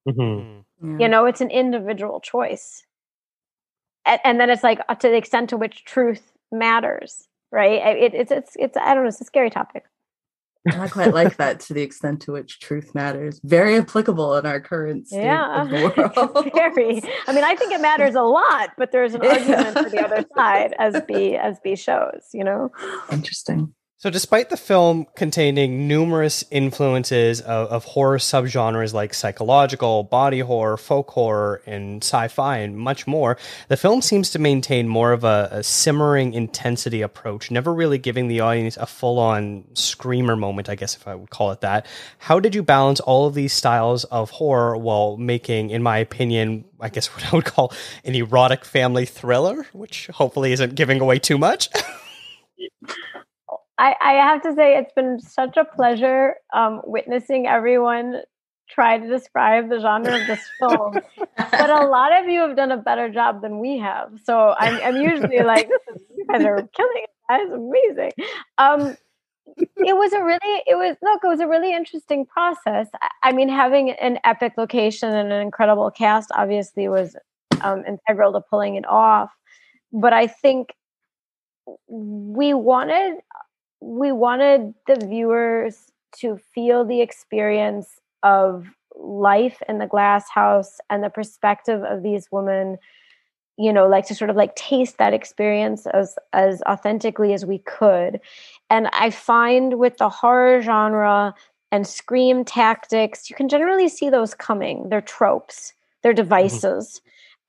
[0.07, 0.99] mm-hmm.
[0.99, 2.83] you know it's an individual choice
[4.05, 8.13] and, and, then it's like uh, to the extent to which truth matters right it,
[8.13, 9.83] it's it's it's i don't know it's a scary topic
[10.65, 13.39] I quite like that to the extent to which truth matters.
[13.43, 16.51] Very applicable in our current state yeah, of the world.
[16.53, 17.01] very.
[17.27, 20.25] I mean, I think it matters a lot, but there's an argument for the other
[20.35, 22.29] side, as Bee as Bee shows.
[22.33, 22.71] You know.
[23.11, 23.73] Interesting.
[24.03, 30.75] So, despite the film containing numerous influences of, of, horror subgenres like psychological, body horror,
[30.75, 33.37] folk horror, and sci fi, and much more,
[33.69, 38.27] the film seems to maintain more of a, a simmering intensity approach, never really giving
[38.27, 41.85] the audience a full on screamer moment, I guess if I would call it that.
[42.17, 46.65] How did you balance all of these styles of horror while making, in my opinion,
[46.77, 47.71] I guess what I would call
[48.03, 51.69] an erotic family thriller, which hopefully isn't giving away too much?
[53.83, 58.21] I, I have to say it's been such a pleasure um, witnessing everyone
[58.69, 60.93] try to describe the genre of this film.
[61.35, 64.13] but a lot of you have done a better job than we have.
[64.23, 67.09] So I'm, I'm usually like, this is, you guys are killing it.
[67.27, 68.11] That is amazing.
[68.57, 68.95] Um,
[69.57, 72.87] it was a really, it was, look, it was a really interesting process.
[73.01, 77.17] I, I mean, having an epic location and an incredible cast obviously was
[77.59, 79.31] um, integral to pulling it off.
[79.91, 80.69] But I think
[81.87, 83.17] we wanted
[83.83, 91.03] we wanted the viewers to feel the experience of life in the glass house and
[91.03, 92.77] the perspective of these women
[93.57, 97.57] you know like to sort of like taste that experience as as authentically as we
[97.59, 98.21] could
[98.69, 101.33] and i find with the horror genre
[101.71, 106.23] and scream tactics you can generally see those coming they're tropes they're mm-hmm.
[106.23, 107.01] devices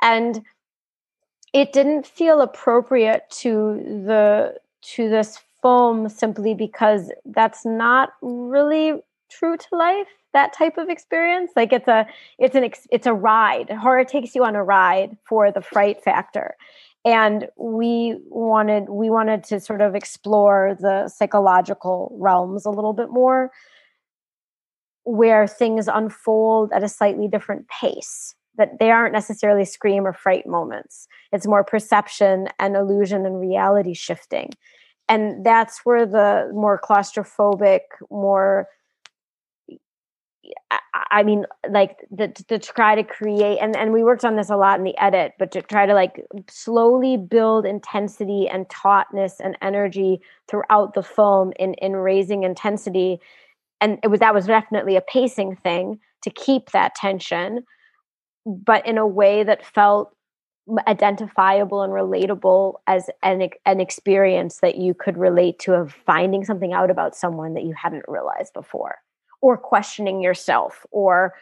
[0.03, 0.15] mm-hmm.
[0.15, 0.43] and
[1.53, 9.01] it didn't feel appropriate to the to this film simply because that's not really
[9.31, 11.53] true to life that type of experience.
[11.57, 12.07] Like it's a
[12.39, 13.71] it's an it's a ride.
[13.71, 16.57] Horror takes you on a ride for the fright factor.
[17.07, 23.09] And we wanted we wanted to sort of explore the psychological realms a little bit
[23.09, 23.51] more
[25.05, 30.47] where things unfold at a slightly different pace that they aren't necessarily scream or fright
[30.47, 31.09] moments.
[31.33, 34.51] It's more perception and illusion and reality shifting
[35.09, 38.69] and that's where the more claustrophobic more
[41.11, 44.57] I mean, like the, to try to create, and, and we worked on this a
[44.57, 49.57] lot in the edit, but to try to like slowly build intensity and tautness and
[49.63, 53.21] energy throughout the film in in raising intensity,
[53.81, 57.65] and it was that was definitely a pacing thing to keep that tension,
[58.47, 60.15] but in a way that felt
[60.87, 66.73] identifiable and relatable as an an experience that you could relate to of finding something
[66.73, 68.97] out about someone that you hadn't realized before
[69.43, 71.35] or questioning yourself or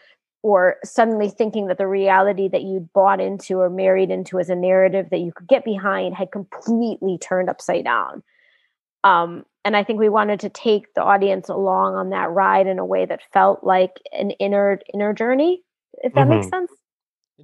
[0.42, 4.56] or suddenly thinking that the reality that you'd bought into or married into as a
[4.56, 8.24] narrative that you could get behind had completely turned upside down
[9.04, 12.80] um, and i think we wanted to take the audience along on that ride in
[12.80, 15.62] a way that felt like an inner inner journey
[15.98, 16.40] if that mm-hmm.
[16.40, 16.71] makes sense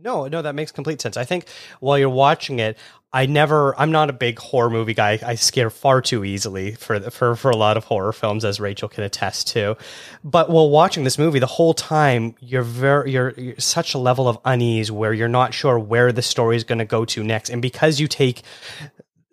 [0.02, 1.16] no, no, that makes complete sense.
[1.16, 1.46] I think
[1.80, 2.78] while you're watching it,
[3.12, 5.18] I never, I'm not a big horror movie guy.
[5.24, 8.88] I scare far too easily for for for a lot of horror films, as Rachel
[8.88, 9.78] can attest to.
[10.22, 14.28] But while watching this movie, the whole time you're very, you're, you're such a level
[14.28, 17.48] of unease where you're not sure where the story is going to go to next,
[17.48, 18.42] and because you take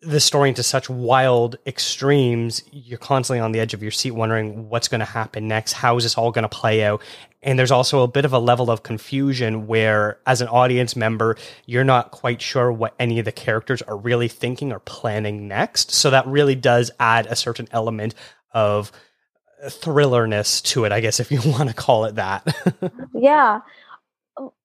[0.02, 4.70] the story into such wild extremes, you're constantly on the edge of your seat wondering
[4.70, 5.74] what's going to happen next.
[5.74, 7.02] How is this all going to play out?
[7.46, 11.38] And there's also a bit of a level of confusion where, as an audience member,
[11.68, 15.92] you're not quite sure what any of the characters are really thinking or planning next.
[15.92, 18.16] So that really does add a certain element
[18.52, 18.92] of
[19.64, 22.48] thrillerness to it, I guess, if you want to call it that.
[23.14, 23.60] yeah.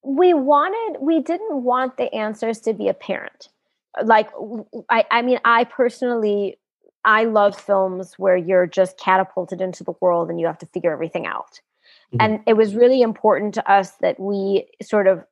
[0.02, 3.50] We wanted, we didn't want the answers to be apparent.
[4.02, 4.30] Like,
[4.88, 6.58] I, I mean, I personally,
[7.04, 10.92] I love films where you're just catapulted into the world and you have to figure
[10.92, 11.60] everything out
[12.12, 12.20] Mm-hmm.
[12.20, 15.24] And it was really important to us that we sort of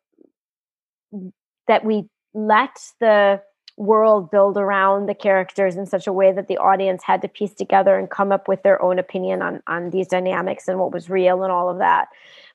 [1.67, 3.43] that we let the
[3.77, 7.55] world build around the characters in such a way that the audience had to piece
[7.55, 11.09] together and come up with their own opinion on on these dynamics and what was
[11.09, 12.09] real and all of that.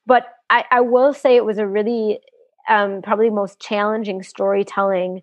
[0.06, 2.20] But I, I will say it was a really
[2.70, 5.22] um, probably most challenging storytelling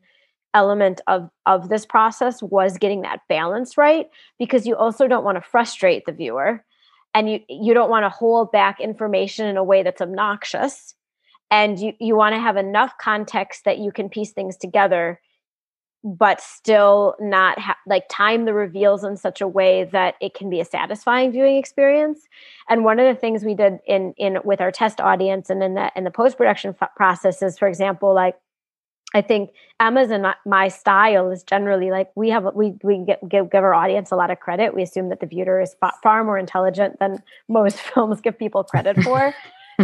[0.53, 4.09] element of of this process was getting that balance right
[4.39, 6.65] because you also don't want to frustrate the viewer
[7.15, 10.95] and you you don't want to hold back information in a way that's obnoxious
[11.51, 15.21] and you you want to have enough context that you can piece things together
[16.03, 20.49] but still not ha- like time the reveals in such a way that it can
[20.49, 22.27] be a satisfying viewing experience.
[22.69, 25.75] And one of the things we did in in with our test audience and in
[25.75, 28.37] the in the post production f- process is for example like
[29.15, 33.51] I think Emma's and my style is generally like we have we we get, give,
[33.51, 34.75] give our audience a lot of credit.
[34.75, 38.63] We assume that the viewer is far, far more intelligent than most films give people
[38.63, 39.35] credit for.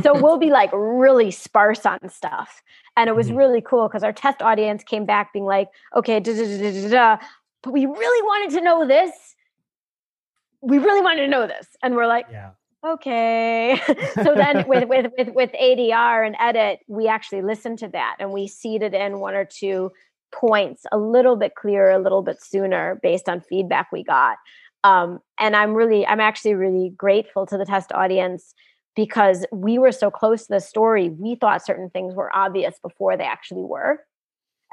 [0.03, 2.63] so we'll be like really sparse on stuff,
[2.97, 3.37] and it was mm-hmm.
[3.37, 7.19] really cool because our test audience came back being like, okay, da, da, da,
[7.63, 9.13] but we really wanted to know this.
[10.61, 12.51] We really wanted to know this, and we're like, yeah
[12.85, 13.81] okay.
[14.15, 18.33] So then with, with with with adr and edit we actually listened to that and
[18.33, 19.93] we seeded in one or two
[20.33, 24.37] points a little bit clearer a little bit sooner based on feedback we got.
[24.85, 28.55] Um, and i'm really i'm actually really grateful to the test audience
[28.95, 33.17] because we were so close to the story we thought certain things were obvious before
[33.17, 34.01] they actually were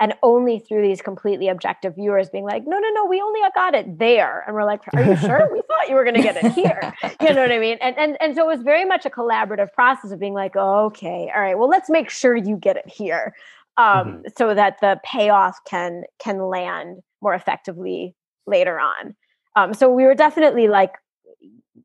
[0.04, 3.74] and only through these completely objective viewers being like no no no we only got
[3.74, 4.44] it there.
[4.46, 5.50] And we're like are you sure?
[5.50, 6.94] We thought you were going to get it here.
[7.22, 7.78] You know what i mean?
[7.80, 11.32] And, and and so it was very much a collaborative process of being like okay
[11.34, 13.34] all right well let's make sure you get it here
[13.78, 14.22] um, mm-hmm.
[14.38, 18.14] so that the payoff can can land more effectively
[18.46, 19.16] later on.
[19.56, 20.92] Um, so we were definitely like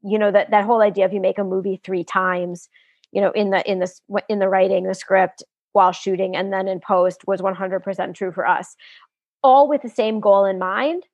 [0.02, 2.68] you know that that whole idea of you make a movie three times
[3.12, 3.90] you know in the in the
[4.28, 5.44] in the writing the script
[5.78, 8.74] while shooting and then in post was 100% true for us.
[9.44, 11.04] All with the same goal in mind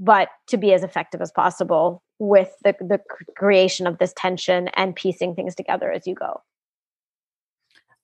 [0.00, 3.00] but to be as effective as possible with the, the
[3.36, 6.42] creation of this tension and piecing things together as you go.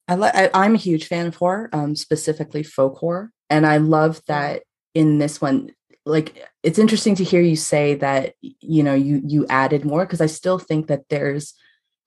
[0.07, 4.63] I am a huge fan of horror um, specifically folk horror and i love that
[4.95, 5.71] in this one
[6.07, 10.21] like it's interesting to hear you say that you know you you added more because
[10.21, 11.55] i still think that there's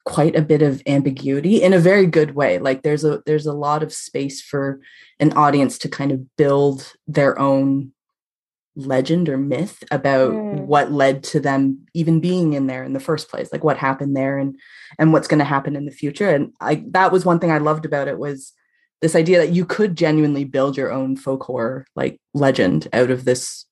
[0.06, 3.54] quite a bit of ambiguity in a very good way like there's a there's a
[3.54, 4.82] lot of space for
[5.20, 7.92] an audience to kind of build their own
[8.76, 10.66] legend or myth about Mm.
[10.66, 14.16] what led to them even being in there in the first place like what happened
[14.18, 14.58] there and
[15.00, 17.60] and what's going to happen in the future and i that was one thing i
[17.60, 18.52] loved about it was
[19.02, 23.26] this idea that you could genuinely build your own folk horror like legend out of
[23.26, 23.66] this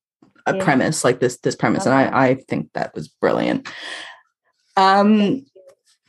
[0.45, 0.63] a Yeah.
[0.63, 1.91] premise like this this premise Okay.
[2.05, 3.67] and i i think that was brilliant
[4.77, 5.43] um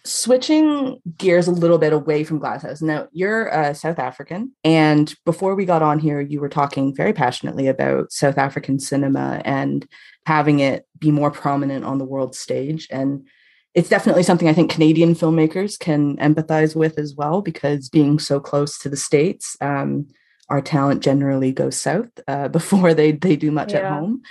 [0.05, 2.82] switching gears a little bit away from glasshouse.
[2.82, 7.12] Now you're uh, south african and before we got on here you were talking very
[7.12, 9.86] passionately about south african cinema and
[10.26, 12.88] having it be more prominent on the world stage.
[12.90, 13.26] And
[13.74, 18.38] it's definitely something i think canadian filmmakers can empathize with as well because being so
[18.38, 20.07] close to the states um,
[20.53, 24.22] our talent generally goes south uh, before they they do much at home.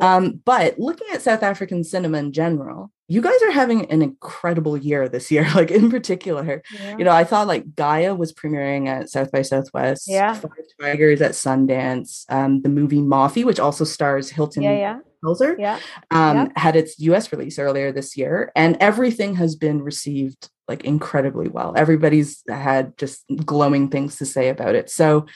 [0.00, 4.76] Um, but looking at south african cinema in general you guys are having an incredible
[4.76, 6.96] year this year like in particular Yeah.
[6.96, 10.04] you know, I thought like Gaia was premiering at South by Southwest.
[10.08, 10.34] Yeah.
[10.34, 10.50] Five
[10.80, 12.24] Tigers at Sundance.
[12.28, 15.78] Um, the movie Moffie, which also stars Hilton yeah, yeah, Hilzer, yeah.
[16.10, 16.48] um, yeah.
[16.56, 21.74] had its US release earlier this year, and everything has been received like incredibly well.
[21.76, 24.88] Everybody's had just glowing things to say about it.
[24.90, 25.26] So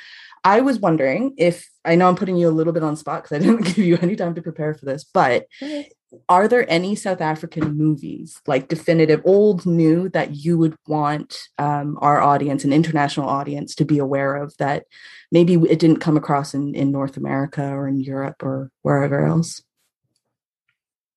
[0.45, 3.37] I was wondering if I know I'm putting you a little bit on spot because
[3.37, 5.47] I didn't give you any time to prepare for this, but
[6.29, 11.99] are there any South African movies, like definitive, old, new, that you would want um,
[12.01, 14.85] our audience, an international audience, to be aware of that
[15.31, 19.63] maybe it didn't come across in, in North America or in Europe or wherever else?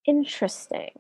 [0.05, 0.91] Interesting.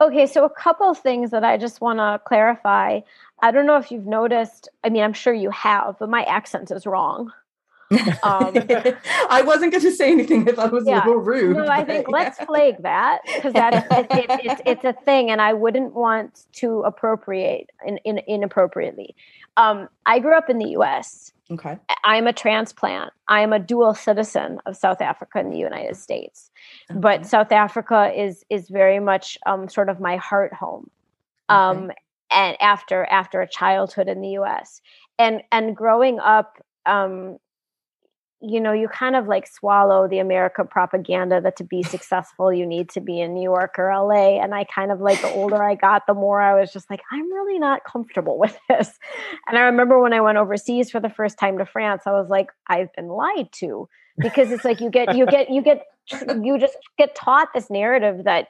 [0.00, 3.00] Okay, so a couple things that I just want to clarify.
[3.42, 6.70] I don't know if you've noticed, I mean, I'm sure you have, but my accent
[6.70, 7.32] is wrong.
[8.22, 8.54] Um,
[9.30, 11.04] I wasn't going to say anything if I was Yeah.
[11.04, 11.56] a little rude.
[11.56, 12.12] No, I think yeah.
[12.12, 16.44] let's flag that because that's it, it, it's it's a thing, and I wouldn't want
[16.54, 19.14] to appropriate in, in inappropriately.
[19.56, 21.32] Um, I grew up in the U.S.
[21.50, 21.78] Okay.
[22.04, 23.12] I'm a transplant.
[23.28, 26.50] I am a dual citizen of South Africa and the United States.
[26.90, 30.90] But South Africa is is very much um, sort of my heart home.
[31.50, 31.90] Um,
[32.30, 34.80] and after after a childhood in the U.S.
[35.18, 37.38] and and growing up, um,
[38.46, 42.66] you know, you kind of like swallow the America propaganda that to be successful you
[42.66, 44.40] need to be in New York or LA.
[44.40, 47.02] And I kind of like the older I got, the more I was just like,
[47.10, 48.98] I'm really not comfortable with this.
[49.48, 52.28] And I remember when I went overseas for the first time to France, I was
[52.28, 53.88] like, I've been lied to
[54.18, 55.86] because it's like you get you get you get
[56.42, 58.48] you just get taught this narrative that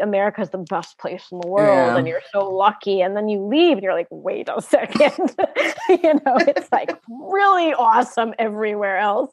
[0.00, 1.96] America is the best place in the world Yeah.
[1.96, 5.34] and you're so lucky and then you leave and you're like wait a second.
[5.88, 9.30] You know it's like really awesome everywhere else.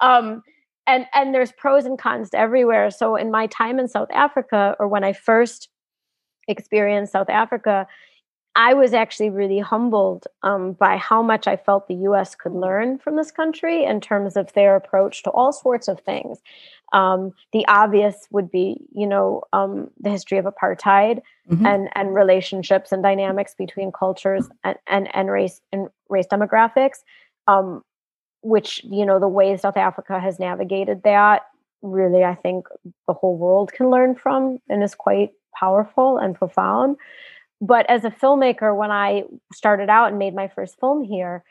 [0.00, 0.42] Um
[0.86, 2.90] and and there's pros and cons to everywhere.
[2.90, 5.68] So in my time in South Africa or when I first
[6.48, 7.86] experienced South Africa
[8.56, 12.98] I was actually really humbled um, by how much I felt the US could learn
[12.98, 16.38] from this country in terms of their approach to all sorts of things.
[16.92, 21.66] Um, the obvious would be, you know, um, the history of apartheid Mhm.
[21.66, 26.98] and, and relationships and dynamics between cultures and, and, and race and race demographics,
[27.46, 27.84] um,
[28.42, 31.46] which, you know, the way South Africa has navigated that
[31.82, 32.66] really, I think
[33.06, 36.96] the whole world can learn from and is quite powerful and profound
[37.60, 41.44] but as a filmmaker when i started out and made my first film here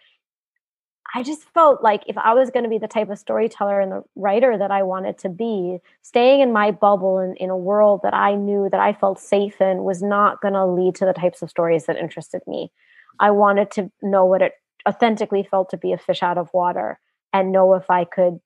[1.16, 3.92] i just felt like if i was going to be the type of storyteller and
[3.92, 8.02] the writer that i wanted to be staying in my bubble and in a world
[8.04, 11.14] that i knew that i felt safe in was not going to lead to the
[11.14, 12.72] types of stories that interested me.
[13.20, 14.54] I wanted to know what it
[14.88, 17.00] authentically felt to be a fish out of water
[17.34, 18.40] and know if i could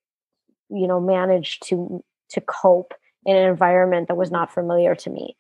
[0.70, 2.94] you know manage to to cope
[3.26, 5.36] in an environment that was not familiar to me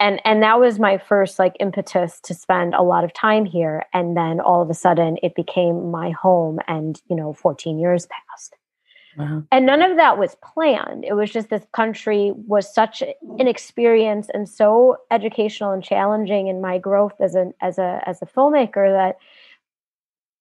[0.00, 3.84] and and that was my first like impetus to spend a lot of time here.
[3.92, 8.06] And then all of a sudden it became my home and you know 14 years
[8.06, 8.56] passed.
[9.16, 9.44] Wow.
[9.52, 11.04] and none of that was planned.
[11.04, 16.60] It was just this country was such an experience and so educational and challenging in
[16.60, 19.16] my growth as a as a as a filmmaker that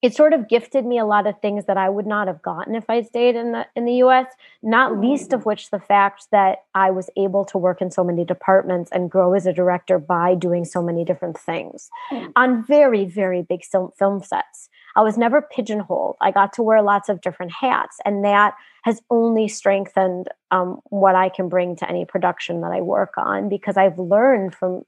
[0.03, 2.75] it sort of gifted me a lot of things that I would not have gotten
[2.75, 4.27] if I stayed in the in the US,
[4.61, 8.25] not least of which the fact that I was able to work in so many
[8.25, 11.89] departments and grow as a director by doing so many different things
[12.35, 14.69] on very very big film film sets.
[14.97, 16.17] I was never pigeonholed.
[16.21, 21.15] I got to wear lots of different hats and that has only strengthened um, what
[21.15, 24.83] I can bring to any production that I work on because I've learned from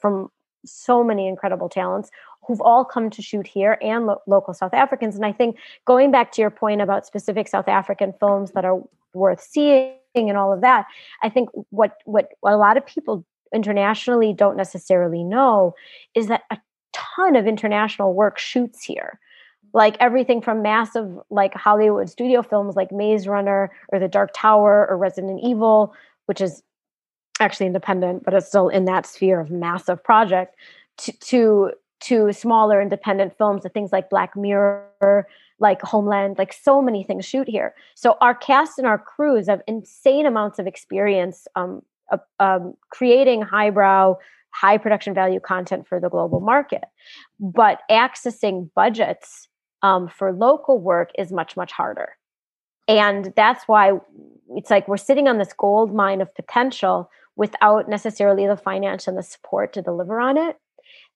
[0.00, 0.30] from
[0.64, 2.10] so many incredible talents
[2.46, 5.16] who've all come to shoot here and lo- local South Africans.
[5.16, 5.56] And I think
[5.86, 8.80] going back to your point about specific South African films that are
[9.14, 10.86] worth seeing and all of that,
[11.22, 15.74] I think what what a lot of people internationally don't necessarily know
[16.14, 16.58] is that a
[16.92, 19.18] ton of international work shoots here.
[19.72, 24.86] like everything from massive like hollywood studio films like maze runner or the dark tower
[24.88, 25.94] or resident evil
[26.26, 26.62] which is
[27.40, 30.54] actually independent but it's still in that sphere of massive project
[30.96, 31.70] to to,
[32.00, 35.26] to smaller independent films to things like black mirror
[35.60, 37.74] like homeland like so many things shoot here.
[37.94, 43.42] So our cast and our crews have insane amounts of experience um, uh, um, creating
[43.42, 44.16] highbrow
[44.52, 46.84] high production value content for the global market.
[47.38, 49.46] But accessing budgets
[49.82, 52.16] um, for local work is much much harder.
[52.88, 53.92] And that's why
[54.56, 57.08] it's like we're sitting on this gold mine of potential
[57.40, 60.58] without necessarily the finance and the support to deliver on it.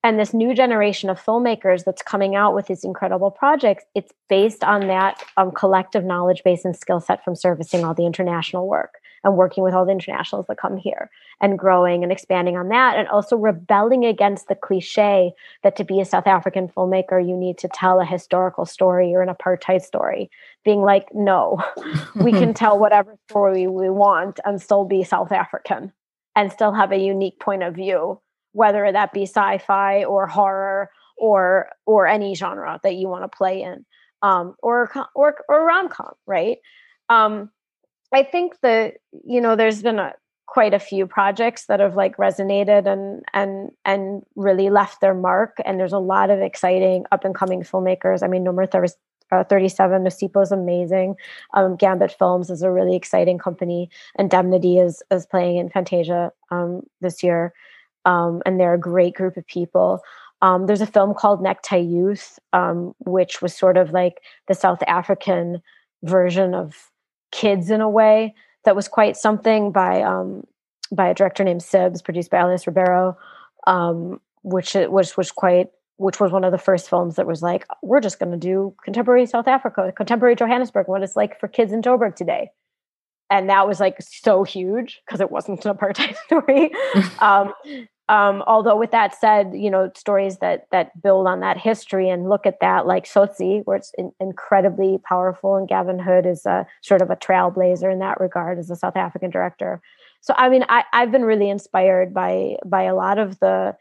[0.02, 4.64] And this new generation of filmmakers that's coming out with these incredible projects it's based
[4.64, 8.94] on that um, collective knowledge base and skill set from servicing all the international work
[9.22, 11.10] and working with all the internationals that come here
[11.40, 16.00] and growing and expanding on that and also rebelling against the cliche that to be
[16.00, 20.30] a south african filmmaker you need to tell a historical story or an apartheid story
[20.64, 21.58] being like no
[22.16, 25.92] we can tell whatever story we want and still be south african
[26.36, 28.20] and still have a unique point of view
[28.52, 33.62] whether that be sci-fi or horror or or any genre that you want to play
[33.62, 33.84] in
[34.22, 36.58] um, or or or rom-com right?
[37.08, 37.50] Um,
[38.12, 40.14] i think that you know there's been a
[40.46, 45.56] quite a few projects that have like resonated and and and really left their mark
[45.64, 48.22] and there's a lot of exciting up and coming filmmakers.
[48.22, 48.92] I mean number th-
[49.32, 51.16] uh, 37 Nosipho is amazing
[51.54, 56.82] um, gambit films is a really exciting company indemnity is is playing in fantasia um,
[57.00, 57.52] this year
[58.04, 60.00] um, and they're a great group of people.
[60.42, 64.82] Um, there's a film called Necktie Youth, um, which was sort of like the South
[64.86, 65.62] African
[66.02, 66.90] version of
[67.32, 68.34] Kids in a way.
[68.64, 70.44] That was quite something by um,
[70.92, 73.16] by a director named Sibs, produced by Elias Ribeiro,
[74.42, 78.00] which which was quite which was one of the first films that was like, we're
[78.00, 81.82] just going to do contemporary South Africa, contemporary Johannesburg, what it's like for kids in
[81.82, 82.50] Joburg today
[83.30, 86.70] and that was like so huge because it wasn't an apartheid story.
[87.20, 87.52] um,
[88.08, 92.28] um, although with that said, you know, stories that that build on that history and
[92.28, 96.66] look at that, like Tsotsi, where it's in, incredibly powerful, and Gavin Hood is a
[96.82, 99.80] sort of a trailblazer in that regard as a South African director.
[100.20, 103.74] So, I mean, I, I've been really inspired by by a lot of the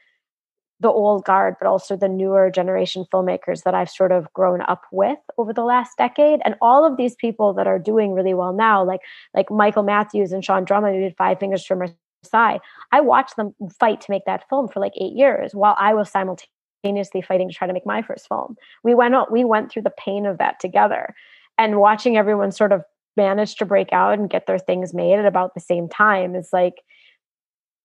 [0.84, 4.84] the old guard, but also the newer generation filmmakers that I've sort of grown up
[4.92, 6.42] with over the last decade.
[6.46, 9.02] And all of these people that are doing really well now, like
[9.34, 12.60] like Michael Matthews and Sean Drummond, who did Five Fingers for Marseilles.
[12.92, 16.12] I watched them fight to make that film for like eight years while I was
[16.12, 18.56] simultaneously fighting to try to make my first film.
[18.84, 21.16] We went out, we went through the pain of that together.
[21.58, 22.84] And watching everyone sort of
[23.16, 26.50] manage to break out and get their things made at about the same time is
[26.52, 26.82] like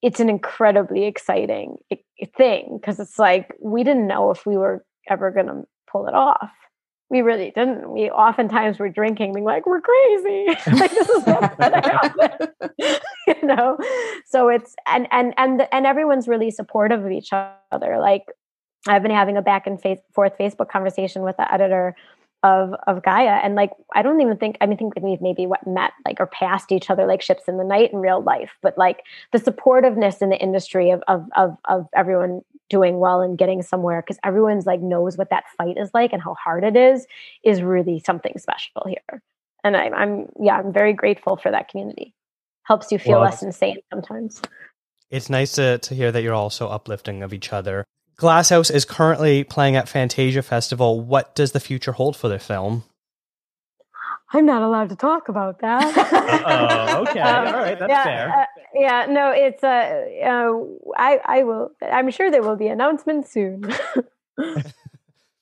[0.02, 1.76] it's an incredibly exciting
[2.36, 6.14] thing because it's like we didn't know if we were ever going to pull it
[6.14, 6.50] off
[7.10, 7.90] we really didn't.
[7.90, 10.46] We oftentimes were drinking, being like, "We're crazy!
[10.78, 12.48] like this is what's gonna happen,"
[13.26, 13.78] you know.
[14.26, 17.98] So it's and and and and everyone's really supportive of each other.
[17.98, 18.24] Like
[18.86, 19.80] I've been having a back and
[20.14, 21.96] forth Facebook conversation with the editor
[22.42, 25.66] of of Gaia, and like I don't even think I mean think we've maybe what
[25.66, 28.78] met like or passed each other like ships in the night in real life, but
[28.78, 33.62] like the supportiveness in the industry of of of, of everyone doing well and getting
[33.62, 37.06] somewhere because everyone's like knows what that fight is like and how hard it is
[37.42, 39.22] is really something special here.
[39.64, 42.14] And I, i'm yeah i'm very grateful for that community.
[42.62, 44.42] Helps you feel well, less insane sometimes.
[45.10, 47.84] It's nice to, to hear that you're all so uplifting of each other
[48.18, 52.84] glasshouse is currently playing at fantasia festival what does the future hold for the film
[54.32, 55.82] I'm not allowed to talk about that.
[56.46, 57.20] oh, okay.
[57.20, 58.28] Um, All right, that's yeah, fair.
[58.28, 58.44] Uh,
[58.74, 60.52] yeah, no, it's uh, uh,
[60.98, 61.70] I I will.
[61.80, 63.64] I'm sure there will be announcements soon.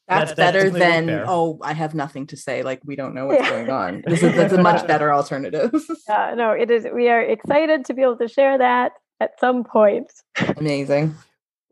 [0.09, 2.63] That's, that's, better than oh, I have nothing to say.
[2.63, 3.51] Like we don't know what's yeah.
[3.51, 4.05] going on.
[4.07, 5.75] This is that's a much better alternative.
[6.09, 6.87] Yeah, no, it is.
[6.95, 10.13] We are excited to be able to share that at some point.
[10.57, 11.17] Amazing.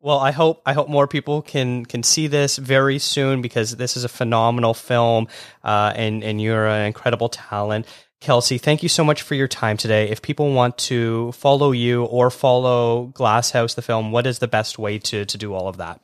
[0.05, 3.97] Well, I hope I hope more people can can see this very soon because this
[3.97, 5.29] is a phenomenal film,
[5.63, 7.87] uh, and and you're an incredible talent.
[8.21, 10.11] Kelsey, thank you so much for your time today.
[10.11, 14.79] If people want to follow you or follow Glasshouse the film, what is the best
[14.79, 16.03] way to to do all of that?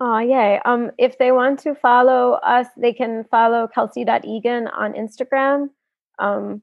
[0.00, 0.58] Oh, yay.
[0.64, 5.68] Um, if they want to follow us, they can follow kelsey.egan on Instagram.
[6.18, 6.62] Um,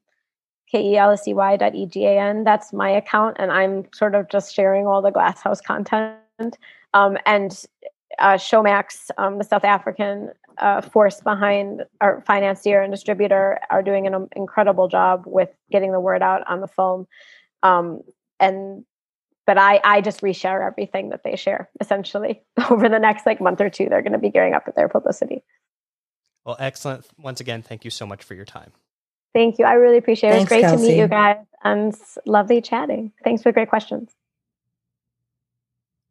[0.72, 2.44] K-E-L-S-E-Y dot E-G-A-N.
[2.46, 6.18] That's my account, and I'm sort of just sharing all the Glasshouse content
[6.94, 7.66] um, and
[8.20, 14.08] uh, Showmax, um, the South African uh, force behind our financier and distributor, are doing
[14.08, 17.08] an incredible job with getting the word out on the film.
[17.64, 18.02] Um,
[18.40, 18.86] and
[19.46, 23.60] but I, I just reshare everything that they share essentially over the next like month
[23.62, 23.90] or two.
[23.90, 25.44] They're going to be gearing up with their publicity.
[26.46, 27.06] Well, excellent.
[27.18, 28.72] Once again, thank you so much for your time.
[29.34, 29.66] Thank you.
[29.66, 30.34] I really appreciate it.
[30.34, 30.88] Thanks, it was great Kelsey.
[30.88, 33.12] to meet you guys and lovely chatting.
[33.24, 34.12] Thanks for great questions.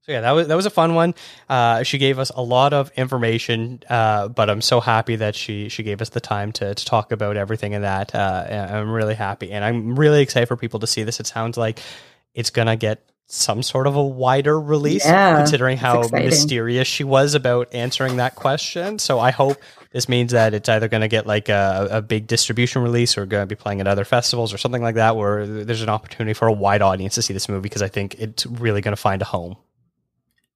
[0.03, 1.15] So yeah, that was that was a fun one.
[1.49, 5.69] Uh, she gave us a lot of information, uh, but I'm so happy that she
[5.69, 8.13] she gave us the time to to talk about everything and that.
[8.13, 11.21] Uh, I'm really happy, and I'm really excited for people to see this.
[11.21, 11.79] It sounds like
[12.35, 17.35] it's gonna get some sort of a wider release, Yeah, considering how mysterious she was
[17.35, 18.99] about answering that question.
[18.99, 19.57] So I hope
[19.93, 23.25] this means that it's either going to get like a, a big distribution release or
[23.25, 26.35] going to be playing at other festivals or something like that, where there's an opportunity
[26.35, 29.01] for a wide audience to see this movie because I think it's really going to
[29.01, 29.57] find a home.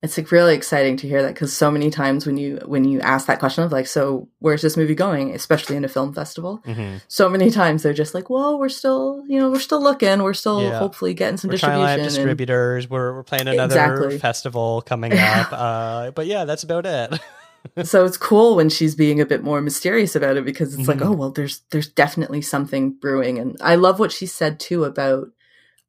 [0.03, 3.01] It's like really exciting to hear that because so many times when you when you
[3.01, 6.63] ask that question of like, so where's this movie going, especially in a film festival,
[6.67, 6.99] Mm-hmm.
[7.09, 10.35] so many times they're just like, well, we're still, you know, we're still looking, we're
[10.35, 10.79] still Yeah.
[10.79, 12.89] hopefully getting some we're line up and- distributors.
[12.91, 14.19] We're we're playing another Exactly.
[14.19, 15.53] festival coming up.
[15.53, 17.19] uh, but yeah, that's about it.
[17.85, 20.99] so it's cool when she's being a bit more mysterious about it because it's like
[20.99, 21.07] Mhm.
[21.07, 25.27] oh well there's there's definitely something brewing and i love what she said too about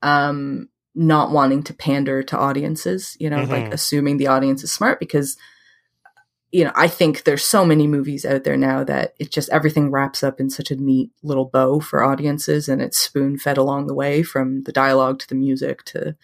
[0.01, 3.73] um not wanting to pander to audiences you know like Mhm.
[3.73, 5.37] assuming the audience is smart because
[6.51, 9.91] you know i think there's so many movies out there now that it just everything
[9.91, 13.87] wraps up in such a neat little bow for audiences and it's spoon fed along
[13.87, 16.15] the way from the dialogue to the music to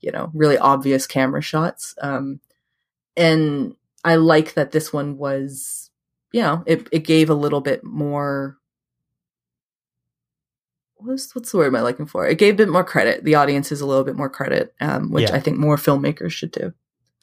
[0.00, 2.40] you know really obvious camera shots um
[3.16, 3.74] and
[4.04, 5.90] I like that this one was,
[6.32, 8.56] you know, it, it gave a little bit more.
[11.02, 12.26] What's, what's the word am I looking for?
[12.26, 13.24] It gave a bit more credit.
[13.24, 15.36] The audience is a little bit more credit, um, which Yeah.
[15.36, 16.72] I think more filmmakers should do.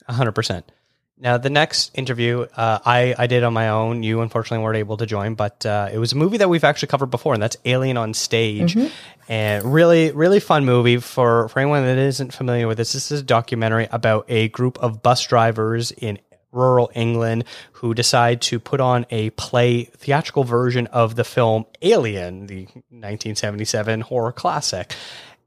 [0.07, 0.71] hundred percent.
[1.19, 4.03] Now the next interview uh, I I did on my own.
[4.03, 6.89] You unfortunately weren't able to join, but uh, it was a movie that we've actually
[6.89, 8.75] covered before, and that's Alien on Stage.
[8.75, 8.91] Mhm.
[9.27, 12.93] And really, really fun movie for for anyone that isn't familiar with this.
[12.93, 16.19] This is a documentary about a group of bus drivers in
[16.51, 17.43] rural England
[17.73, 24.01] who decide to put on a play theatrical version of the film Alien, the 1977
[24.01, 24.93] horror classic,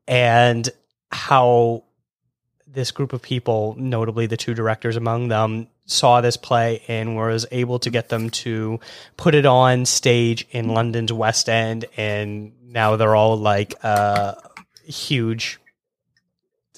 [0.06, 0.68] and
[1.10, 1.84] how
[2.66, 7.46] this group of people, notably the two directors among them, saw this play and was
[7.50, 8.78] able to get them to
[9.16, 14.34] put it on stage in London's West End, and now they're all like uh,
[14.84, 15.58] huge.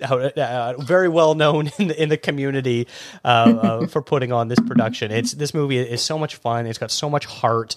[0.02, 2.88] Uh, uh, very well known in the in the community
[3.24, 5.10] uh, uh, for putting on this production.
[5.10, 6.66] It's this movie is so much fun.
[6.66, 7.76] It's got so much heart,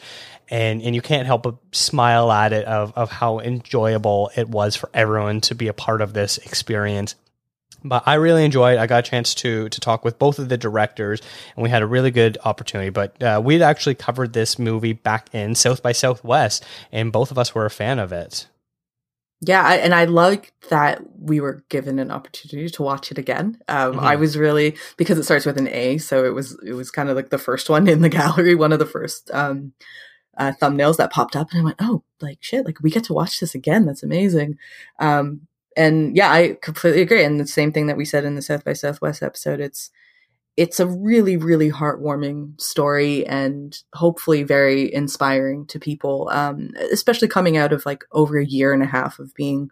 [0.50, 4.76] and and you can't help but smile at it of of how enjoyable it was
[4.76, 7.16] for everyone to be a part of this experience
[7.86, 8.80] but I really enjoyed.
[8.80, 11.22] I got a chance to to talk with both of the directors,
[11.56, 12.90] and we had a really good opportunity.
[12.90, 17.38] But uh, we'd actually covered this movie back in South by Southwest, and both of
[17.38, 18.48] us were a fan of it.
[19.46, 23.60] Yeah, I, and I like that we were given an opportunity to watch it again.
[23.68, 24.00] Um, Mhm.
[24.04, 27.10] I was really because it starts with an A, so it was it was kind
[27.10, 29.74] of like the first one in the gallery, one of the first um,
[30.38, 32.66] uh, thumbnails that popped up, and I went, "Oh, like shit!
[32.66, 33.86] Like we get to watch this again.
[33.86, 34.58] That's amazing."
[35.00, 37.24] Um, and yeah, I completely agree.
[37.24, 39.92] And the same thing that we said in the South by Southwest episode, it's
[40.58, 47.58] it's a really really heartwarming story and hopefully very inspiring to people um, especially coming
[47.58, 49.70] out of like over a year and a half of being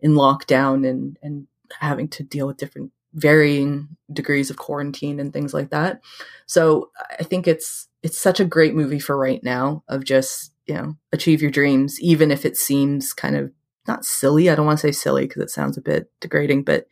[0.00, 1.46] in lockdown and and
[1.80, 6.00] having to deal with different varying degrees of quarantine and things like that.
[6.46, 10.74] So i think it's it's such a great movie for right now of just you
[10.74, 13.50] know achieve your dreams even if it seems kind of
[13.88, 14.50] not silly.
[14.50, 16.86] I don't want to say silly because it sounds a bit degrading but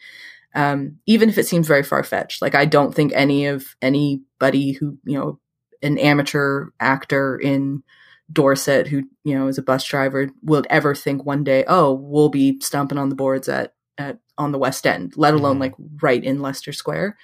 [0.54, 2.40] um, even if it seems very far fetched.
[2.42, 5.38] Like I don't think any of anybody who you know
[5.82, 7.82] an amateur actor in
[8.32, 12.30] Dorset who you know is a bus driver would ever think one day, oh, we'll
[12.30, 15.60] be stomping on the boards at at on the West End, let alone Mhm.
[15.60, 17.16] like right in Leicester Square.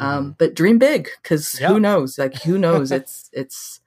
[0.00, 0.08] Mm-hmm.
[0.18, 1.68] Um, but dream big because Yeah.
[1.68, 2.18] who knows?
[2.18, 2.90] Like who knows?
[2.92, 3.80] it's it's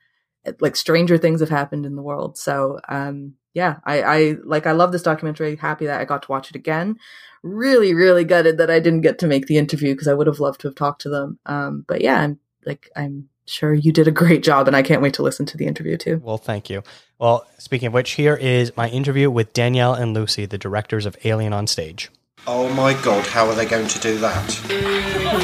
[0.59, 2.37] like stranger things have happened in the world.
[2.37, 5.55] So um, yeah, I, I like I love this documentary.
[5.55, 6.97] Happy that I got to watch it again.
[7.43, 10.39] Really, really gutted that I didn't get to make the interview because I would have
[10.39, 11.39] loved to have talked to them.
[11.45, 15.01] Um, but yeah, I'm like I'm sure you did a great job, and I can't
[15.01, 16.21] wait to listen to the interview too.
[16.23, 16.83] Well, thank you.
[17.19, 21.17] Well, speaking of which, here is my interview with Danielle and Lucy, the directors of
[21.23, 22.09] Alien on Stage.
[22.47, 24.61] Oh my god, how are they going to do that?
[24.69, 25.37] Oh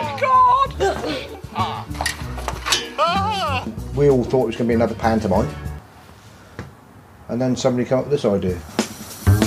[0.00, 0.74] my God!
[1.56, 1.86] ah.
[2.98, 3.68] Ah.
[3.96, 5.48] We all thought it was going to be another pantomime.
[7.38, 8.58] And then somebody came up with this idea.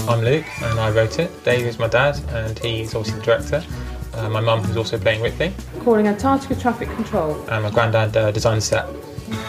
[0.10, 1.44] I'm Luke and I wrote it.
[1.44, 3.66] Dave is my dad and he's obviously the director.
[4.14, 7.36] Uh, my mum who's also playing Ripley calling Antarctica traffic control.
[7.50, 8.86] and my granddad uh, designed the set.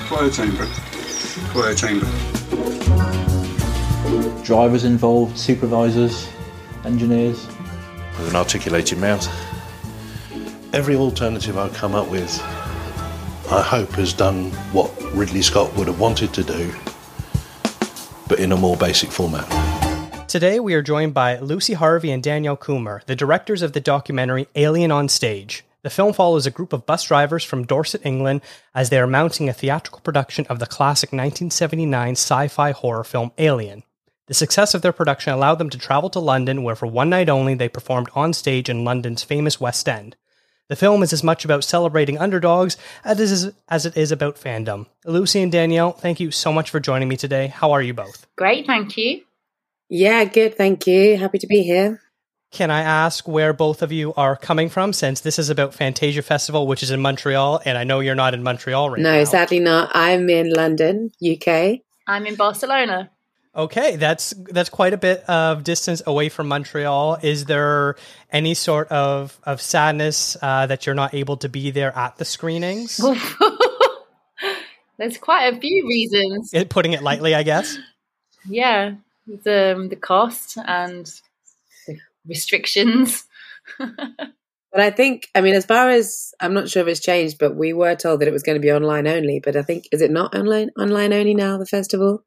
[0.09, 0.67] Quiet chamber.
[1.53, 2.07] Quiet chamber.
[4.43, 6.29] drivers involved, supervisors,
[6.85, 7.47] engineers.
[8.19, 9.25] with an articulated mouth.
[10.73, 12.43] Every alternative I've come up with,
[13.53, 16.75] I hope has done what Ridley Scott would have wanted to do,
[18.33, 19.47] but in a more basic format.
[20.27, 24.49] Today, we are joined by Lucy Harvey and Danielle Kummer, the directors of the documentary
[24.55, 25.67] Alien on Stage.
[25.83, 28.41] The film follows a group of bus drivers from Dorset, England,
[28.75, 33.33] as they are mounting a theatrical production of the classic 1979 sci fi horror film
[33.37, 33.83] Alien.
[34.29, 37.29] The success of their production allowed them to travel to London, where for one night
[37.29, 40.17] only they performed on stage in London's famous West End.
[40.69, 44.37] The film is as much about celebrating underdogs as it is, as it is about
[44.37, 44.87] fandom.
[45.05, 47.49] Lucy and Danielle, thank you so much for joining me today.
[47.49, 48.27] How are you both?
[48.37, 49.23] Great, thank you.
[49.89, 51.19] Yeah, good, thank you.
[51.19, 52.01] Happy to be here.
[52.53, 56.23] Can I ask where both of you are coming from since this is about Fantasia
[56.23, 59.19] Festival, which is in Montreal, and I know you're not in Montreal right no, now?
[59.19, 59.91] No, sadly not.
[59.95, 61.81] I'm in London, UK.
[62.07, 63.11] I'm in Barcelona.
[63.55, 67.19] Okay, that's that's quite a bit of distance away from Montreal.
[67.23, 67.97] Is there
[68.31, 72.25] any sort of of sadness uh, that you're not able to be there at the
[72.25, 72.97] screenings?
[74.99, 76.55] There's quite a few reasons.
[76.55, 77.77] It, putting it lightly, I guess.
[78.45, 78.95] Yeah,
[79.25, 81.07] the um, the cost and
[81.87, 81.97] the
[82.27, 83.25] restrictions.
[83.79, 87.55] but I think, I mean, as far as I'm not sure if it's changed, but
[87.55, 89.39] we were told that it was going to be online only.
[89.39, 91.57] But I think is it not online online only now?
[91.57, 92.25] The festival.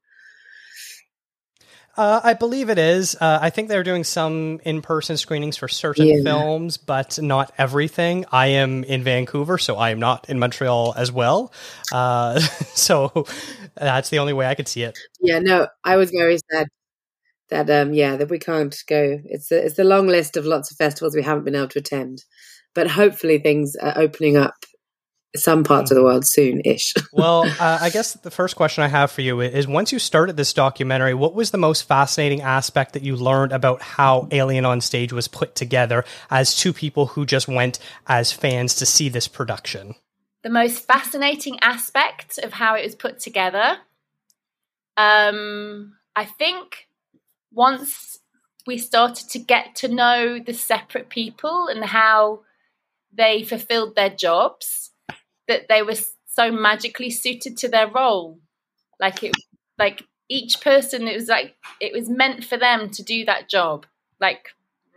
[1.96, 3.16] Uh, I believe it is.
[3.18, 6.22] Uh, I think they're doing some in-person screenings for certain Yeah.
[6.22, 8.26] films, but not everything.
[8.30, 11.52] I am in Vancouver, so I am not in Montreal as well.
[11.92, 12.38] Uh,
[12.74, 13.26] so
[13.74, 14.98] that's the only way I could see it.
[15.20, 16.68] Yeah, no, I was very sad
[17.48, 19.20] that um yeah that we can't go.
[19.24, 21.78] It's the, it's the long list of lots of festivals we haven't been able to
[21.78, 22.24] attend,
[22.74, 24.54] but hopefully things are opening up
[25.36, 26.94] some parts of the world soon-ish.
[27.12, 30.36] well, uh, I guess the first question I have for you is: Once you started
[30.36, 34.80] this documentary, what was the most fascinating aspect that you learned about how Alien on
[34.80, 39.28] Stage was put together as two people who just went as fans to see this
[39.28, 39.94] production?
[40.46, 43.78] the most fascinating aspect of how it was put together.
[44.96, 46.86] Um, I think
[47.52, 48.20] once
[48.64, 52.42] we started to get to know the separate people and how
[53.12, 54.92] they fulfilled their jobs,
[55.48, 58.38] that they were so magically suited to their role.
[59.00, 59.34] Like it,
[59.78, 63.86] like each person, it was like it was meant for them to do that job.
[64.20, 64.48] Like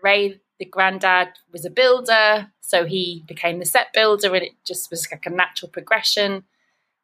[0.02, 4.90] Ray, the granddad, was a builder, so he became the set builder, and it just
[4.90, 6.44] was like a natural progression.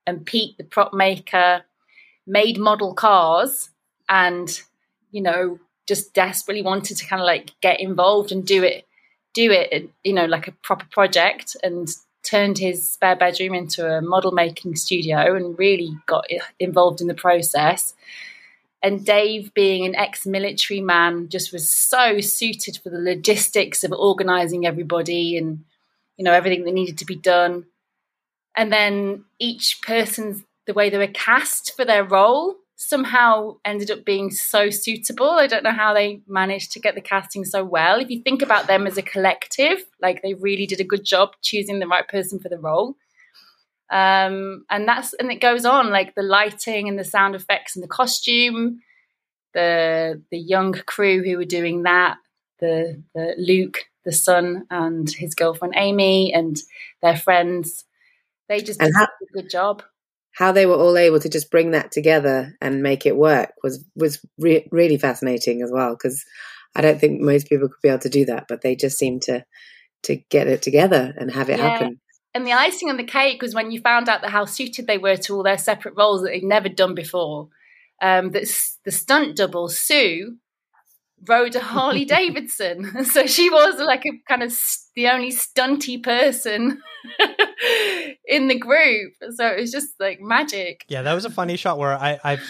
[0.08, 1.64] And Pete, the prop maker,
[2.28, 3.70] made model cars,
[4.08, 4.62] and
[5.12, 8.86] you know, just desperately wanted to kind of like get involved and do it,
[9.34, 11.90] do it, you know, like a proper project, and
[12.26, 16.26] turned his spare bedroom into a model making studio, and really got
[16.60, 17.94] involved in the process
[18.86, 23.92] and Dave, being an ex military man, just was so suited for the logistics of
[23.92, 25.66] organizing everybody and,
[26.18, 27.66] you know, everything that needed to be done.
[28.56, 34.06] And then each person's, the way they were cast for their role somehow ended up
[34.06, 35.30] being so suitable.
[35.30, 38.00] I don't know how they managed to get the casting so well.
[38.00, 41.32] If you think about them as a collective, like they really did a good job
[41.42, 42.96] choosing the right person for the role
[43.92, 47.84] um and that's and it goes on like the lighting and the sound effects and
[47.84, 48.82] the costume
[49.54, 52.18] the the young crew who were doing that
[52.60, 56.58] the the luke the son and his girlfriend amy and
[57.04, 57.86] their friends
[58.50, 59.84] they just And did a good job
[60.36, 63.84] How they were all able to just bring that together and make it work was
[63.96, 66.24] was re- really fascinating as well because
[66.76, 69.20] I don't think most people could be able to do that, but they just seem
[69.22, 69.46] to
[70.04, 71.70] to get it together and have it Yeah.
[71.70, 72.00] happen.
[72.34, 74.98] and the icing on the cake was when you found out that how suited they
[74.98, 77.48] were to all their separate roles that they'd never done before
[78.02, 78.44] um, that
[78.84, 80.36] the stunt double Sue
[81.28, 84.54] rode a Harley Davidson, so she was like a kind of
[84.96, 86.82] the only stunty person
[88.28, 89.14] in the group.
[89.36, 90.86] So it was just like magic.
[90.88, 92.44] Yeah, that was a funny shot where I, I've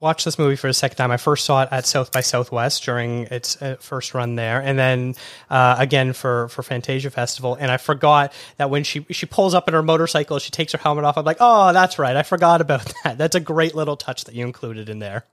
[0.00, 1.10] watched this movie for the second time.
[1.10, 4.78] I first saw it at South by Southwest during its uh, first run there, and
[4.78, 5.14] then
[5.50, 7.56] uh, again for for Fantasia Festival.
[7.58, 10.78] And I forgot that when she she pulls up in her motorcycle, she takes her
[10.78, 11.18] helmet off.
[11.18, 13.18] I'm like, oh, that's right, I forgot about that.
[13.18, 15.24] That's a great little touch that you included in there.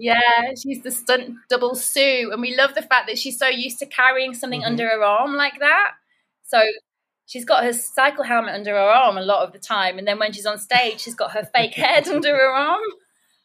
[0.00, 0.20] Yeah,
[0.60, 3.86] she's the stunt double Sue, and we love the fact that she's so used to
[3.86, 4.66] carrying something Mhm.
[4.66, 5.92] under her arm like that.
[6.44, 6.62] So
[7.28, 10.18] she's got her cycle helmet under her arm a lot of the time, and then
[10.18, 12.82] when she's on stage, she's got her fake head under her arm.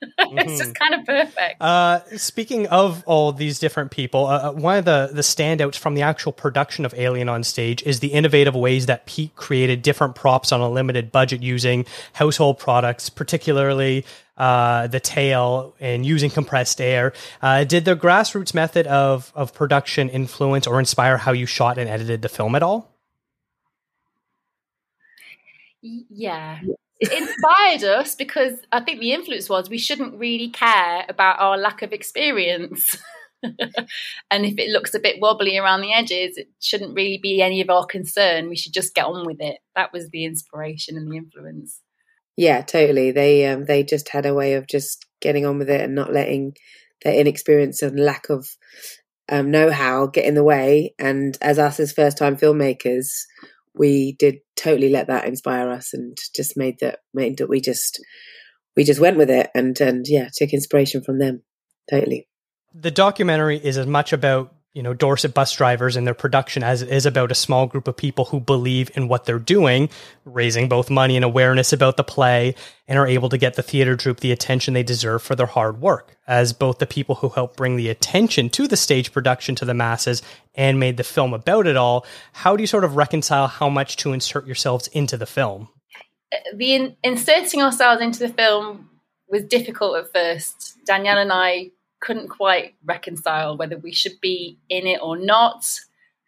[0.18, 1.62] it's just kind of perfect.
[1.62, 5.96] Uh, speaking of all these different people, uh, uh, one of the, the standouts from
[5.96, 10.16] the actual production of Alien on Stage is the innovative ways that Pete created different
[10.16, 14.06] props on a limited budget using household products, particularly
[14.36, 17.14] uh, the tail and using compressed air.
[17.42, 21.90] Uh, did the grassroots method of, of production influence or inspire how you shot and
[21.90, 22.93] edited the film at all?
[25.84, 26.60] Yeah.
[27.00, 31.58] It inspired us because I think the influence was we shouldn't really care about our
[31.58, 32.98] lack of experience.
[33.44, 37.60] and if it looks a bit wobbly around the edges, it shouldn't really be any
[37.60, 38.48] of our concern.
[38.48, 39.58] We should just get on with it.
[39.76, 41.82] That was the inspiration and the influence.
[42.38, 43.12] Yeah, totally.
[43.12, 46.14] They um, they just had a way of just getting on with it and not
[46.14, 46.56] letting
[47.04, 48.48] their inexperience and lack of
[49.30, 50.96] um, know-how get in the way.
[50.98, 53.26] And as us as first-time filmmakers,
[53.76, 58.00] we did totally let that inspire us and just made that made that we just
[58.76, 61.42] we just went with it and and yeah took inspiration from them
[61.90, 62.28] totally.
[62.74, 66.82] The documentary is as much about you know Dorset bus drivers and their production as
[66.82, 69.90] is about a small group of people who believe in what they're doing,
[70.26, 72.56] raising both money and awareness about the play,
[72.88, 75.80] and are able to get the theater troupe the attention they deserve for their hard
[75.80, 76.18] work.
[76.28, 79.74] As both the people who helped bring the attention to the stage production to the
[79.74, 80.24] masses
[80.56, 83.98] and made the film about it all, how do you sort of reconcile how much
[83.98, 85.70] to insert yourselves into the film?
[86.56, 88.90] The in- inserting ourselves into the film
[89.30, 90.78] was difficult at first.
[90.86, 91.72] Danielle and I
[92.04, 95.66] couldn't quite reconcile whether we should be in it or not.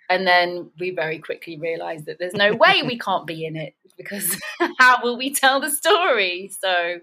[0.10, 3.76] And then we very quickly realized that there's no way we can't be in it
[3.98, 4.40] because
[4.80, 6.50] how will we tell the story?
[6.62, 7.00] So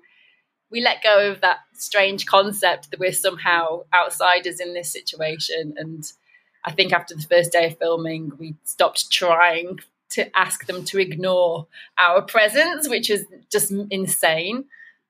[0.71, 5.75] we let go of that strange concept that we're somehow outsiders in this situation.
[5.77, 6.11] And
[6.65, 10.99] I think after the first day of filming, we stopped trying to ask them to
[10.99, 11.67] ignore
[11.99, 14.65] our presence, which is just insane.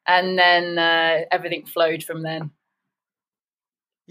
[0.07, 2.51] And then uh, everything flowed from then.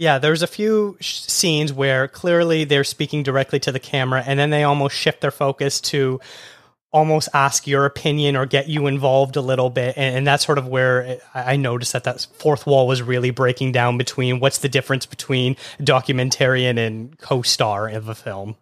[0.02, 4.40] Yeah, there's a few sh- scenes where clearly they're speaking directly to the camera, and
[4.40, 6.20] then they almost shift their focus to
[6.92, 10.58] almost ask your opinion or get you involved a little bit, and, and that's sort
[10.58, 14.70] of where I noticed that that fourth wall was really breaking down between what's the
[14.70, 18.56] difference between documentarian and co-star of a film.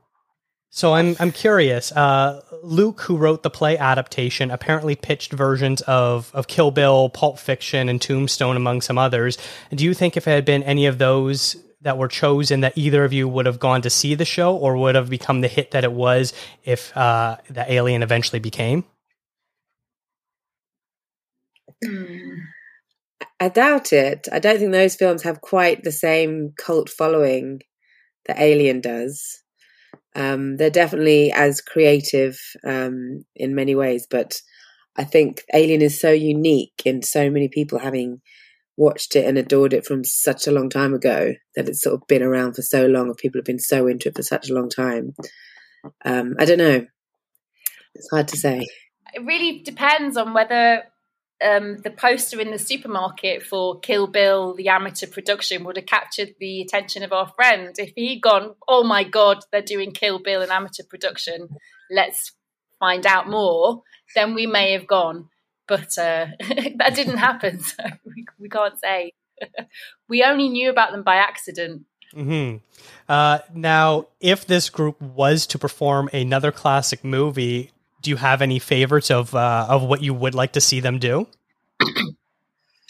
[0.72, 1.92] So I'm I'm curious.
[1.92, 7.40] Uh, Luke, who wrote the play adaptation, apparently pitched versions of of Kill Bill, Pulp
[7.40, 9.38] Fiction, and Tombstone, among some others.
[9.74, 13.04] Do you think if it had been any of those that were chosen, that either
[13.04, 15.72] of you would have gone to see the show, or would have become the hit
[15.72, 18.84] that it was if uh, the Alien eventually became?
[23.40, 24.28] I doubt it.
[24.32, 27.62] I don't think those films have quite the same cult following
[28.28, 29.39] that Alien does.
[30.20, 34.42] Um, they're definitely as creative um, in many ways, but
[34.98, 38.22] I think Alien is so unique in so many people having
[38.76, 42.08] watched it and adored it from such a long time ago that it's sort of
[42.08, 44.54] been around for so long, and people have been so into it for such a
[44.54, 45.16] long time.
[46.04, 46.86] Um, I don't know.
[47.96, 48.68] It's hard to say.
[49.14, 50.84] It really depends on whether
[51.46, 56.36] um, the poster in the supermarket for Kill Bill, the amateur production, would have captured
[56.40, 57.74] the attention of our friend.
[57.78, 61.50] If he'd gone, oh my God, they're doing Kill Bill in amateur production,
[61.90, 62.34] let's
[62.80, 63.84] find out more,
[64.16, 65.30] then we may have gone.
[65.68, 66.28] But uh,
[66.78, 69.14] that didn't happen, so we, we can't say.
[70.10, 71.86] we only knew about them by accident.
[72.14, 72.58] hmm
[73.08, 77.72] Uh, now, if this group was to perform another classic movie,
[78.02, 81.00] do you have any favorites of uh, of what you would like to see them
[81.00, 81.28] do?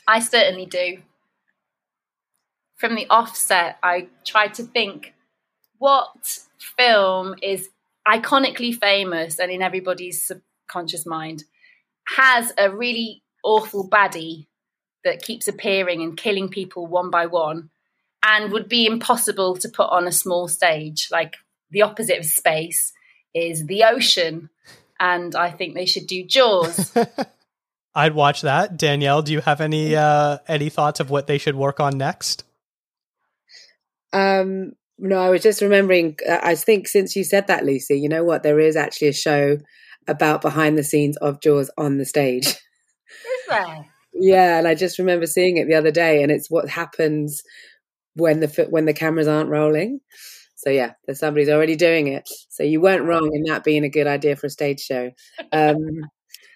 [0.08, 1.00] I certainly do.
[2.76, 5.14] From the offset, I tried to think
[5.78, 7.70] what film is
[8.08, 11.44] iconically famous and in everybody's subconscious mind
[12.06, 14.48] has a really awful baddie
[15.04, 17.70] that keeps appearing and killing people one by one
[18.24, 21.08] and would be impossible to put on a small stage.
[21.12, 21.36] Like
[21.72, 22.94] the opposite of space
[23.34, 24.50] is the ocean
[25.00, 26.96] and I think they should do Jaws.
[27.96, 28.78] I'd watch that.
[28.78, 32.44] Danielle, do you have any uh, any thoughts of what they should work on next?
[34.14, 36.18] Um, no, I was just remembering.
[36.28, 38.44] Uh, I think since you said that, Lucy, you know what?
[38.44, 39.58] There is actually a show
[40.08, 42.48] about behind the scenes of Jaws on the stage.
[42.48, 42.56] Is
[43.48, 43.86] there?
[44.14, 47.42] Yeah, and I just remember seeing it the other day, and it's what happens
[48.16, 50.00] when the when the cameras aren't rolling.
[50.60, 52.28] So yeah, there's somebody's already doing it.
[52.50, 55.12] So you weren't wrong in that being a good idea for a stage show.
[55.54, 56.02] Um,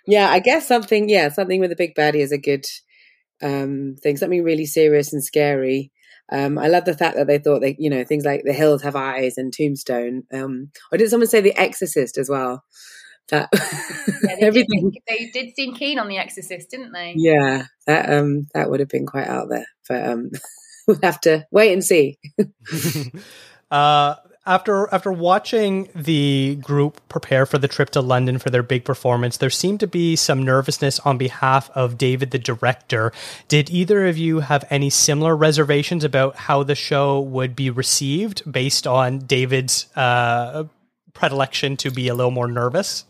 [0.06, 1.08] yeah, I guess something.
[1.08, 2.66] Yeah, something with a big baddie is a good
[3.42, 4.18] um, thing.
[4.18, 5.94] Something really serious and scary.
[6.30, 8.82] Um, I love the fact that they thought they, you know, things like The Hills
[8.82, 10.24] Have Eyes and Tombstone.
[10.34, 12.66] Um, or did someone say The Exorcist as well?
[13.30, 14.92] That yeah, they everything.
[14.92, 17.14] Did, they did seem keen on The Exorcist, didn't they?
[17.16, 20.32] Yeah, that um, that would have been quite out there, but um,
[20.90, 22.20] we'll have to wait and see.
[23.74, 24.16] uh,
[24.46, 29.38] after after watching the group prepare for the trip to London for their big performance,
[29.38, 33.12] there seemed to be some nervousness on behalf of David, the director.
[33.48, 38.50] Did either of you have any similar reservations about how the show would be received
[38.50, 40.66] based on David's uh,
[41.14, 43.06] predilection to be a little more nervous?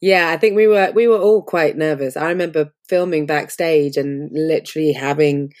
[0.00, 2.16] Yeah, I think we were we were all quite nervous.
[2.16, 5.52] I remember filming backstage and literally having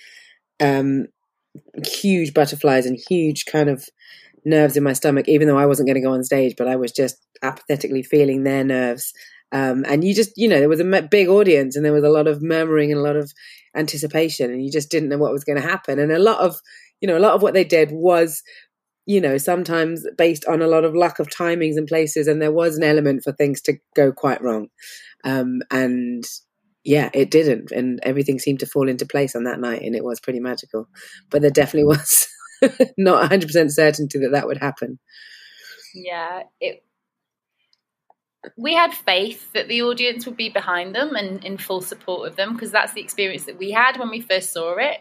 [0.58, 1.06] um
[1.84, 3.86] huge butterflies and huge kind of
[4.46, 6.76] nerves in my stomach, even though I wasn't going to go on stage, but I
[6.76, 9.12] was just apathetically feeling their nerves.
[9.52, 12.08] Um, and you just, you know, there was a big audience and there was a
[12.08, 13.32] lot of murmuring and a lot of
[13.76, 15.98] anticipation, and you just didn't know what was going to happen.
[15.98, 16.56] And a lot of,
[17.00, 18.42] you know, a lot of what they did was,
[19.04, 22.52] you know, sometimes based on a lot of lack of timings and places, and there
[22.52, 24.68] was an element for things to go quite wrong.
[25.24, 26.24] Um, and
[26.84, 30.04] yeah, it didn't, and everything seemed to fall into place on that night, and it
[30.04, 30.88] was pretty magical.
[31.30, 32.28] But there definitely was
[32.98, 34.98] not 100% certainty that that would happen.
[35.94, 36.82] Yeah, it.
[38.56, 42.36] We had faith that the audience would be behind them and in full support of
[42.36, 44.98] them because that's the experience that we had when we first saw it.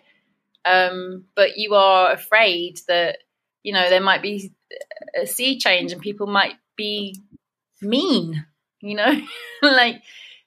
[0.66, 3.20] Um, but you are afraid that
[3.61, 4.51] you know there might be
[5.16, 7.22] a sea change and people might be
[7.82, 8.45] mean,
[8.82, 9.22] you know,
[9.61, 10.01] like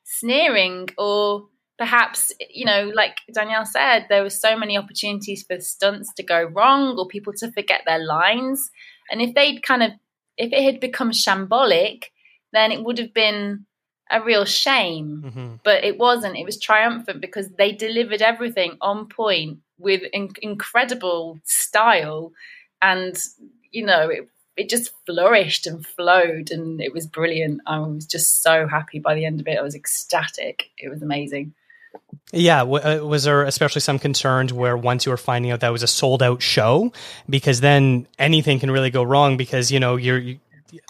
[0.04, 1.48] sneering or
[1.78, 6.42] perhaps you know like danielle said there were so many opportunities for stunts to go
[6.42, 8.70] wrong or people to forget their lines.
[9.10, 9.92] And if they'd kind of
[10.36, 12.06] if it had become shambolic
[12.52, 13.64] then it would have been
[14.10, 15.22] a real shame.
[15.26, 15.54] Mm-hmm.
[15.64, 16.36] but it wasn't.
[16.36, 22.32] It was triumphant because they delivered everything on point with in- incredible style.
[22.82, 23.16] And
[23.70, 27.60] you know it, it just flourished and flowed and it was brilliant.
[27.66, 29.58] I was just so happy by the end of it.
[29.58, 30.70] I was ecstatic.
[30.76, 31.54] It was amazing
[32.32, 35.72] yeah, w- uh, was there especially some concerns where once you were finding out that
[35.72, 36.92] was a sold out show,
[37.28, 40.38] because then anything can really go wrong because you know you're you,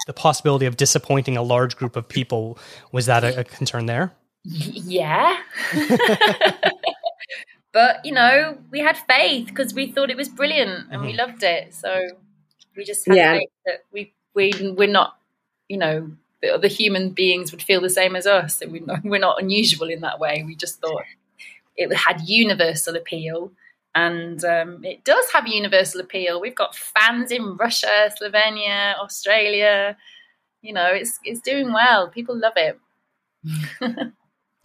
[0.06, 2.58] the possibility of disappointing a large group of people
[2.92, 4.12] was that a, a concern there?
[4.44, 5.38] Yeah.
[7.72, 11.06] but you know, we had faith because we thought it was brilliant and mm-hmm.
[11.06, 11.74] we loved it.
[11.74, 12.08] So
[12.76, 13.38] we just had yeah.
[13.38, 15.16] faith that we we we're not,
[15.68, 16.10] you know,
[16.40, 18.62] the other human beings would feel the same as us.
[18.66, 20.42] We're we're not unusual in that way.
[20.46, 21.04] We just thought
[21.78, 23.52] it had universal appeal.
[23.94, 26.40] And um, it does have universal appeal.
[26.40, 29.96] We've got fans in Russia, Slovenia, Australia.
[30.60, 32.08] You know, it's it's doing well.
[32.08, 32.78] People love it.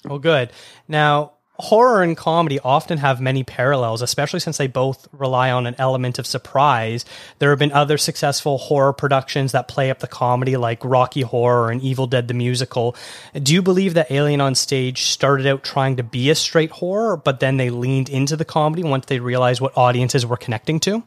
[0.06, 0.52] well, good.
[0.88, 1.34] Now,
[1.64, 6.20] horror and comedy often have many parallels, especially since they both rely on an element
[6.20, 7.06] of surprise.
[7.40, 11.72] There have been other successful horror productions that play up the comedy, like Rocky Horror
[11.72, 12.96] and Evil Dead the Musical.
[13.42, 17.16] Do you believe that Alien on Stage started out trying to be a straight horror,
[17.16, 21.00] but then they leaned into the comedy once they realized what audiences were connecting to?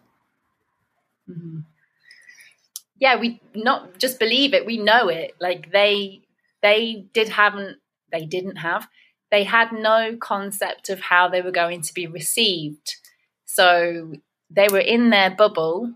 [1.29, 1.59] Mm-hmm.
[2.99, 5.35] Yeah, we not just believe it; we know it.
[5.39, 6.23] Like they,
[6.63, 7.77] they did haven't,
[8.11, 8.89] they didn't have
[9.31, 12.97] they had no concept of how they were going to be received.
[13.45, 14.15] So
[14.51, 15.95] they were in their bubble,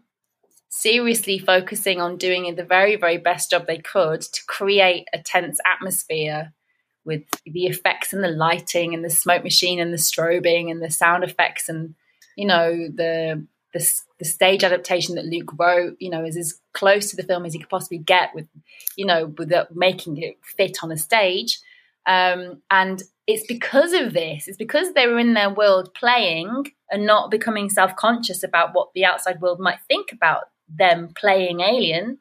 [0.69, 5.59] seriously focusing on doing the very, very best job they could to create a tense
[5.65, 6.53] atmosphere
[7.05, 10.91] with the effects and the lighting and the smoke machine and the strobing and the
[10.91, 11.95] sound effects and
[12.37, 17.11] you know the the, the stage adaptation that Luke wrote, you know, is as close
[17.11, 18.47] to the film as he could possibly get with,
[18.97, 21.61] you know, without making it fit on a stage.
[22.11, 27.07] Um, and it's because of this, it's because they were in their world playing and
[27.07, 32.19] not becoming self conscious about what the outside world might think about them playing Alien.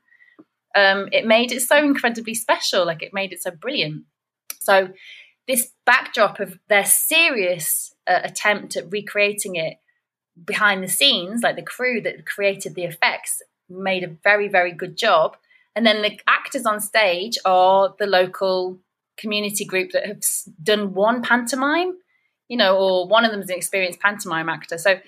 [0.75, 4.03] Um, it made it so incredibly special, like it made it so brilliant.
[4.59, 4.89] So,
[5.47, 9.77] this backdrop of their serious uh, attempt at recreating it
[10.45, 14.95] behind the scenes, like the crew that created the effects, made a very, very good
[14.95, 15.35] job.
[15.75, 18.77] And then the actors on stage are the local
[19.19, 20.21] community group that have
[20.63, 21.93] done one pantomime,
[22.47, 24.77] you know, or one of them is an experienced pantomime actor.
[24.77, 24.99] So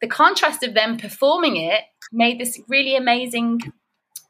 [0.00, 1.82] the contrast of them performing it
[2.12, 3.60] made this really amazing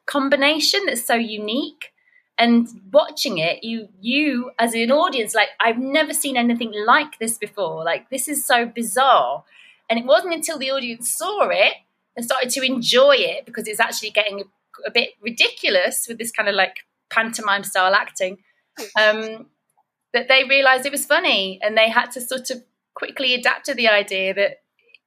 [0.07, 1.93] combination that's so unique.
[2.37, 7.39] And watching it, you you as an audience, like I've never seen anything like this
[7.39, 7.85] before.
[7.85, 9.45] Like this is so bizarre.
[9.89, 11.75] And it wasn't until the audience saw it
[12.17, 14.45] and started to enjoy it because it's actually getting a,
[14.89, 16.79] a bit ridiculous with this kind of like
[17.11, 18.39] pantomime style acting
[19.01, 19.47] um,
[20.12, 22.62] that they realized it was funny and they had to sort of
[22.95, 24.59] quickly adapt to the idea that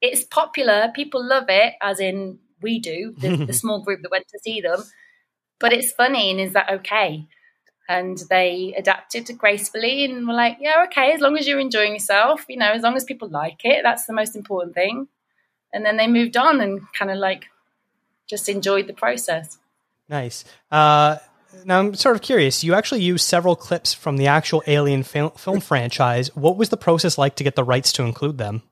[0.01, 4.27] it's popular, people love it, as in we do, the, the small group that went
[4.27, 4.83] to see them,
[5.59, 7.27] but it's funny and is that okay?
[7.89, 12.45] And they adapted gracefully and were like, yeah, okay, as long as you're enjoying yourself,
[12.49, 15.07] you know, as long as people like it, that's the most important thing.
[15.73, 17.45] And then they moved on and kind of like
[18.27, 19.57] just enjoyed the process.
[20.09, 20.43] Nice.
[20.69, 21.17] Uh,
[21.65, 22.63] now I'm sort of curious.
[22.63, 26.35] You actually used several clips from the actual Alien film, franchise.
[26.35, 28.63] What was the process like to get the rights to include them?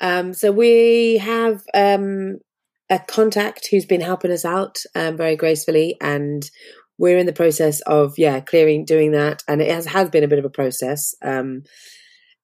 [0.00, 2.38] Um, so we have um,
[2.90, 6.48] a contact who's been helping us out um, very gracefully, and
[6.98, 10.28] we're in the process of yeah clearing doing that, and it has has been a
[10.28, 11.14] bit of a process.
[11.22, 11.62] Um,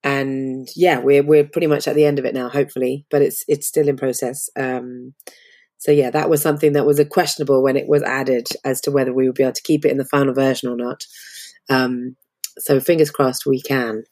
[0.02, 3.44] and yeah, we're we're pretty much at the end of it now, hopefully, but it's
[3.48, 4.48] it's still in process.
[4.56, 5.14] Um,
[5.82, 8.92] so yeah, that was something that was a questionable when it was added as to
[8.92, 11.04] whether we would be able to keep it in the final version or not.
[11.68, 12.14] Um,
[12.56, 14.04] so fingers crossed we can.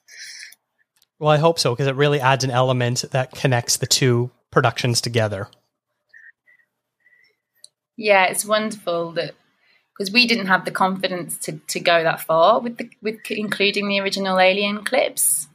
[1.21, 5.01] Well, I hope so because it really adds an element that connects the two productions
[5.01, 5.47] together.
[7.97, 9.35] Yeah, it's wonderful that
[9.97, 13.87] because we didn't have the confidence to, to go that far with the, with including
[13.87, 15.47] the original Alien clips.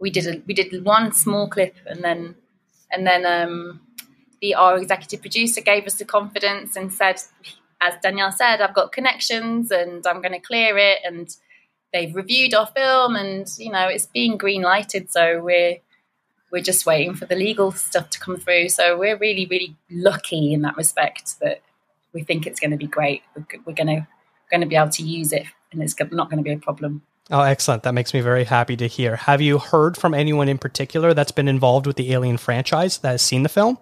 [0.00, 2.34] We did a, we did one small clip and then
[2.90, 3.85] and then um,
[4.40, 7.20] the our executive producer gave us the confidence and said,
[7.80, 11.34] as Danielle said, I've got connections and I'm going to clear it and
[11.92, 15.78] they've reviewed our film and you know it's being green lighted so we're
[16.52, 20.52] we're just waiting for the legal stuff to come through so we're really really lucky
[20.52, 21.62] in that respect that
[22.12, 23.22] we think it's going to be great
[23.64, 24.06] we're going to
[24.50, 27.02] going to be able to use it and it's not going to be a problem
[27.28, 27.82] Oh, excellent.
[27.82, 29.16] That makes me very happy to hear.
[29.16, 33.10] Have you heard from anyone in particular that's been involved with the Alien franchise that
[33.10, 33.78] has seen the film?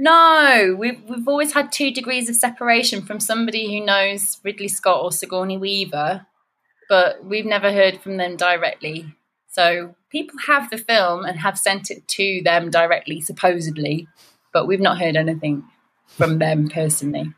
[0.00, 5.04] No, we've we've always had two degrees of separation from somebody who knows Ridley Scott
[5.04, 6.26] or Sigourney Weaver,
[6.88, 9.14] but we've never heard from them directly.
[9.48, 14.08] So people have the film and have sent it to them directly, supposedly,
[14.54, 15.64] but we've not heard anything
[16.06, 17.34] from them personally.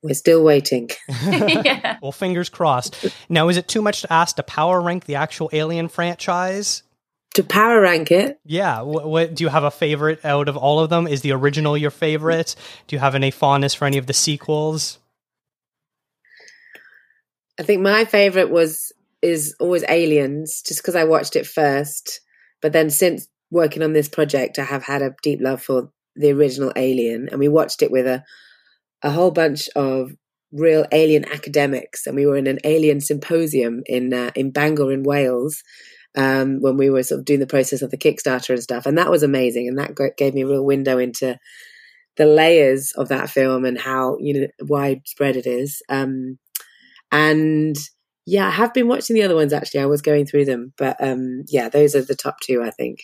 [0.00, 0.90] We're still waiting.
[1.26, 1.98] yeah.
[2.02, 3.06] Well, fingers crossed.
[3.28, 6.84] Now, is it too much to ask to power rank the actual Alien franchise?
[7.38, 8.40] To power rank it?
[8.44, 8.80] Yeah.
[8.80, 11.06] What, what do you have a favorite out of all of them?
[11.06, 12.56] Is the original your favorite?
[12.88, 14.98] Do you have any fondness for any of the sequels?
[17.56, 18.90] I think my favorite was
[19.22, 22.22] is always Aliens, just because I watched it first.
[22.60, 26.32] But then since working on this project, I have had a deep love for the
[26.32, 28.24] original Alien, and we watched it with a
[29.02, 30.10] a whole bunch of
[30.50, 35.04] real alien academics, and we were in an alien symposium in uh, in Bangor in
[35.04, 35.62] Wales
[36.18, 38.98] um, when we were sort of doing the process of the Kickstarter and stuff, and
[38.98, 41.38] that was amazing, and that gave me a real window into
[42.16, 45.80] the layers of that film and how you know widespread it is.
[45.88, 46.38] Um,
[47.12, 47.76] and
[48.26, 49.80] yeah, I have been watching the other ones actually.
[49.80, 52.98] I was going through them, but um, yeah, those are the top two, I think.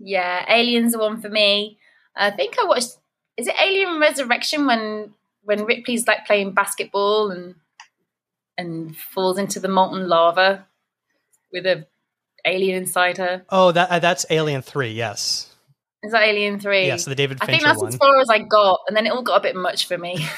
[0.00, 1.78] Yeah, Aliens are one for me.
[2.16, 2.96] I think I watched.
[3.36, 7.54] Is it Alien Resurrection when when Ripley's like playing basketball and
[8.58, 10.66] and falls into the molten lava
[11.54, 11.86] with a
[12.44, 13.46] alien inside her?
[13.48, 14.92] Oh, that uh, that's Alien Three.
[14.92, 15.50] Yes.
[16.02, 16.86] Is that Alien Three?
[16.86, 17.38] Yes, the David.
[17.40, 17.88] I think that's one.
[17.88, 20.18] as far as I got, and then it all got a bit much for me.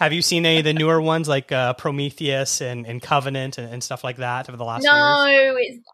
[0.00, 3.72] Have you seen any of the newer ones like uh, Prometheus and, and Covenant and,
[3.72, 5.56] and, stuff like that over the last no, years?
[5.58, 5.86] it's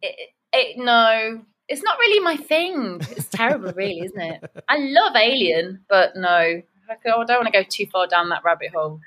[0.00, 0.14] it,
[0.52, 3.00] it, no, it's not really my thing.
[3.10, 4.48] It's terrible, really, isn't it?
[4.68, 6.62] I love Alien, but no, I
[7.04, 9.00] don't want to go too far down that rabbit hole.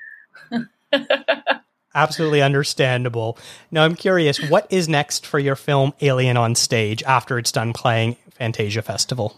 [1.94, 3.36] Absolutely understandable.
[3.70, 7.72] Now, I'm curious, what is next for your film Alien on Stage after it's done
[7.72, 9.36] playing Fantasia Festival?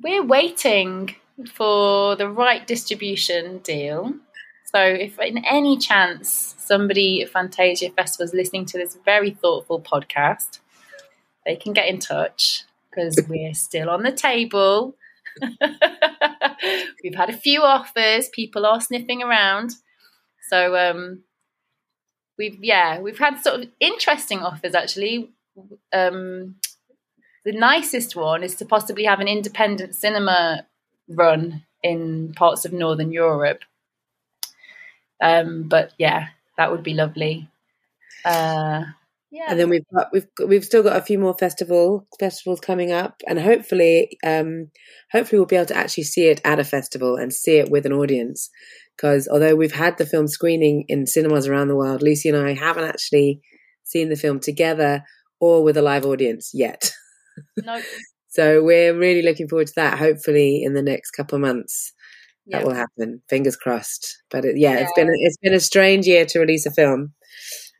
[0.00, 1.14] We're waiting
[1.54, 4.14] for the right distribution deal.
[4.64, 9.80] So, if in any chance somebody at Fantasia Festival is listening to this very thoughtful
[9.80, 10.58] podcast,
[11.46, 14.96] they can get in touch because we're still on the table.
[17.02, 18.28] We've had a few offers.
[18.28, 19.72] People are sniffing around.
[20.48, 21.24] So, um,
[22.38, 25.30] we've yeah, we've had sort of interesting offers actually.
[25.92, 26.56] Um,
[27.44, 30.66] the nicest one is to possibly have an independent cinema
[31.08, 33.62] run in parts of Northern Europe.
[35.20, 37.48] Um, but yeah, that would be lovely.
[38.24, 38.84] Uh,
[39.32, 39.46] yeah.
[39.48, 43.22] And then we've got we've we've still got a few more festival festivals coming up,
[43.26, 44.70] and hopefully, um,
[45.10, 47.86] hopefully we'll be able to actually see it at a festival and see it with
[47.86, 48.50] an audience.
[48.94, 52.52] Because although we've had the film screening in cinemas around the world, Lucy and I
[52.52, 53.40] haven't actually
[53.84, 55.02] seen the film together
[55.40, 56.92] or with a live audience yet.
[57.64, 57.80] No.
[58.28, 59.98] so we're really looking forward to that.
[59.98, 61.94] Hopefully, in the next couple of months,
[62.44, 62.58] Yeah.
[62.58, 63.22] that will happen.
[63.30, 64.22] Fingers crossed.
[64.30, 67.14] But it, yeah, it's been it's been a strange year to release a film.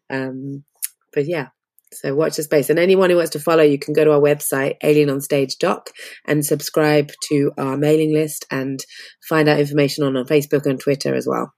[0.08, 0.64] Um,
[1.12, 1.48] but yeah,
[1.92, 2.70] so watch the space.
[2.70, 5.58] And anyone who wants to follow, you can go to our website, Alien on Stage
[5.58, 5.90] Doc,
[6.26, 8.80] and subscribe to our mailing list and
[9.28, 11.52] find out information on our Facebook and Twitter as well.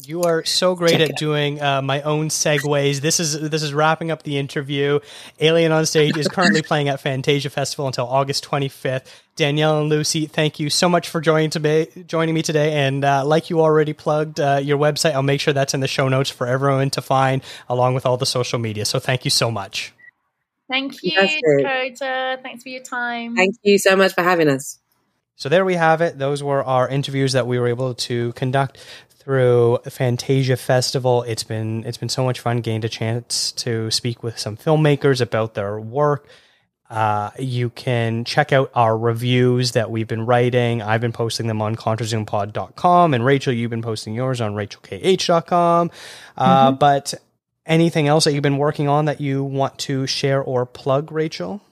[0.00, 3.00] You are so great Check at doing uh, my own segues.
[3.02, 5.00] This is this is wrapping up the interview.
[5.38, 9.04] Alien on Stage is currently playing at Fantasia Festival until August 25th.
[9.36, 12.72] Danielle and Lucy, thank you so much for joining today, joining me today.
[12.86, 15.88] And uh, like you already plugged uh, your website, I'll make sure that's in the
[15.88, 18.86] show notes for everyone to find, along with all the social media.
[18.86, 19.92] So thank you so much.
[20.70, 22.38] Thank you, Dakota.
[22.42, 23.36] Thanks for your time.
[23.36, 24.78] Thank you so much for having us.
[25.36, 26.18] So there we have it.
[26.18, 28.78] Those were our interviews that we were able to conduct
[29.22, 31.22] through Fantasia Festival.
[31.22, 32.60] It's been it's been so much fun.
[32.60, 36.26] Gained a chance to speak with some filmmakers about their work.
[36.90, 40.82] Uh, you can check out our reviews that we've been writing.
[40.82, 45.90] I've been posting them on ContraZoomPod.com, and Rachel, you've been posting yours on RachelKH.com.
[46.36, 46.78] Uh, Mhm.
[46.78, 47.14] But
[47.64, 51.62] anything else that you've been working on that you want to share or plug, Rachel?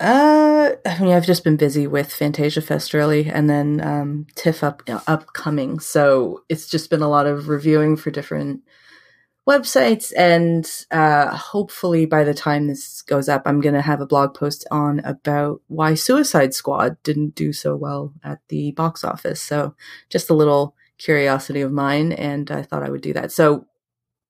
[0.00, 4.64] Uh, I mean, I've just been busy with Fantasia Fest really, and then um, TIFF
[4.64, 5.78] up upcoming.
[5.78, 8.62] So it's just been a lot of reviewing for different
[9.46, 14.32] websites, and uh, hopefully by the time this goes up, I'm to have a blog
[14.34, 19.42] post on about why Suicide Squad didn't do so well at the box office.
[19.42, 19.74] So
[20.08, 23.32] just a little curiosity of mine, and I thought I would do that.
[23.32, 23.66] So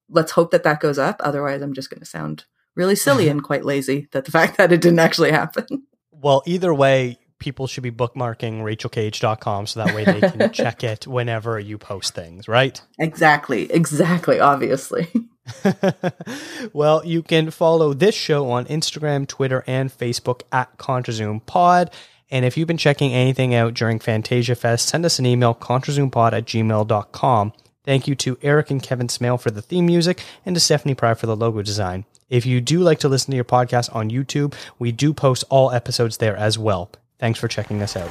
[0.09, 1.21] let's hope that that goes up.
[1.21, 2.45] Otherwise, I'm just to sound
[2.77, 5.67] really silly and quite lazy that the fact that it didn't actually happen.
[6.13, 11.07] Well, either way, people should be bookmarking rachelcage.com so that way they can check it
[11.07, 12.81] whenever you post things, right?
[12.99, 15.09] Exactly, exactly, obviously.
[16.73, 21.93] well, you can follow this show on Instagram, Twitter, and Facebook at ContraZoomPod.
[22.31, 26.33] And if you've been checking anything out during Fantasia Fest, send us an email, contrazoompod
[26.33, 27.53] at gmail.com.
[27.83, 31.15] Thank you to Eric and Kevin Smale for the theme music and to Stephanie Pry
[31.15, 32.05] for the logo design.
[32.31, 35.73] If you do like to listen to your podcast on YouTube, we do post all
[35.73, 36.93] episodes there as well.
[37.19, 38.11] Thanks for checking us out.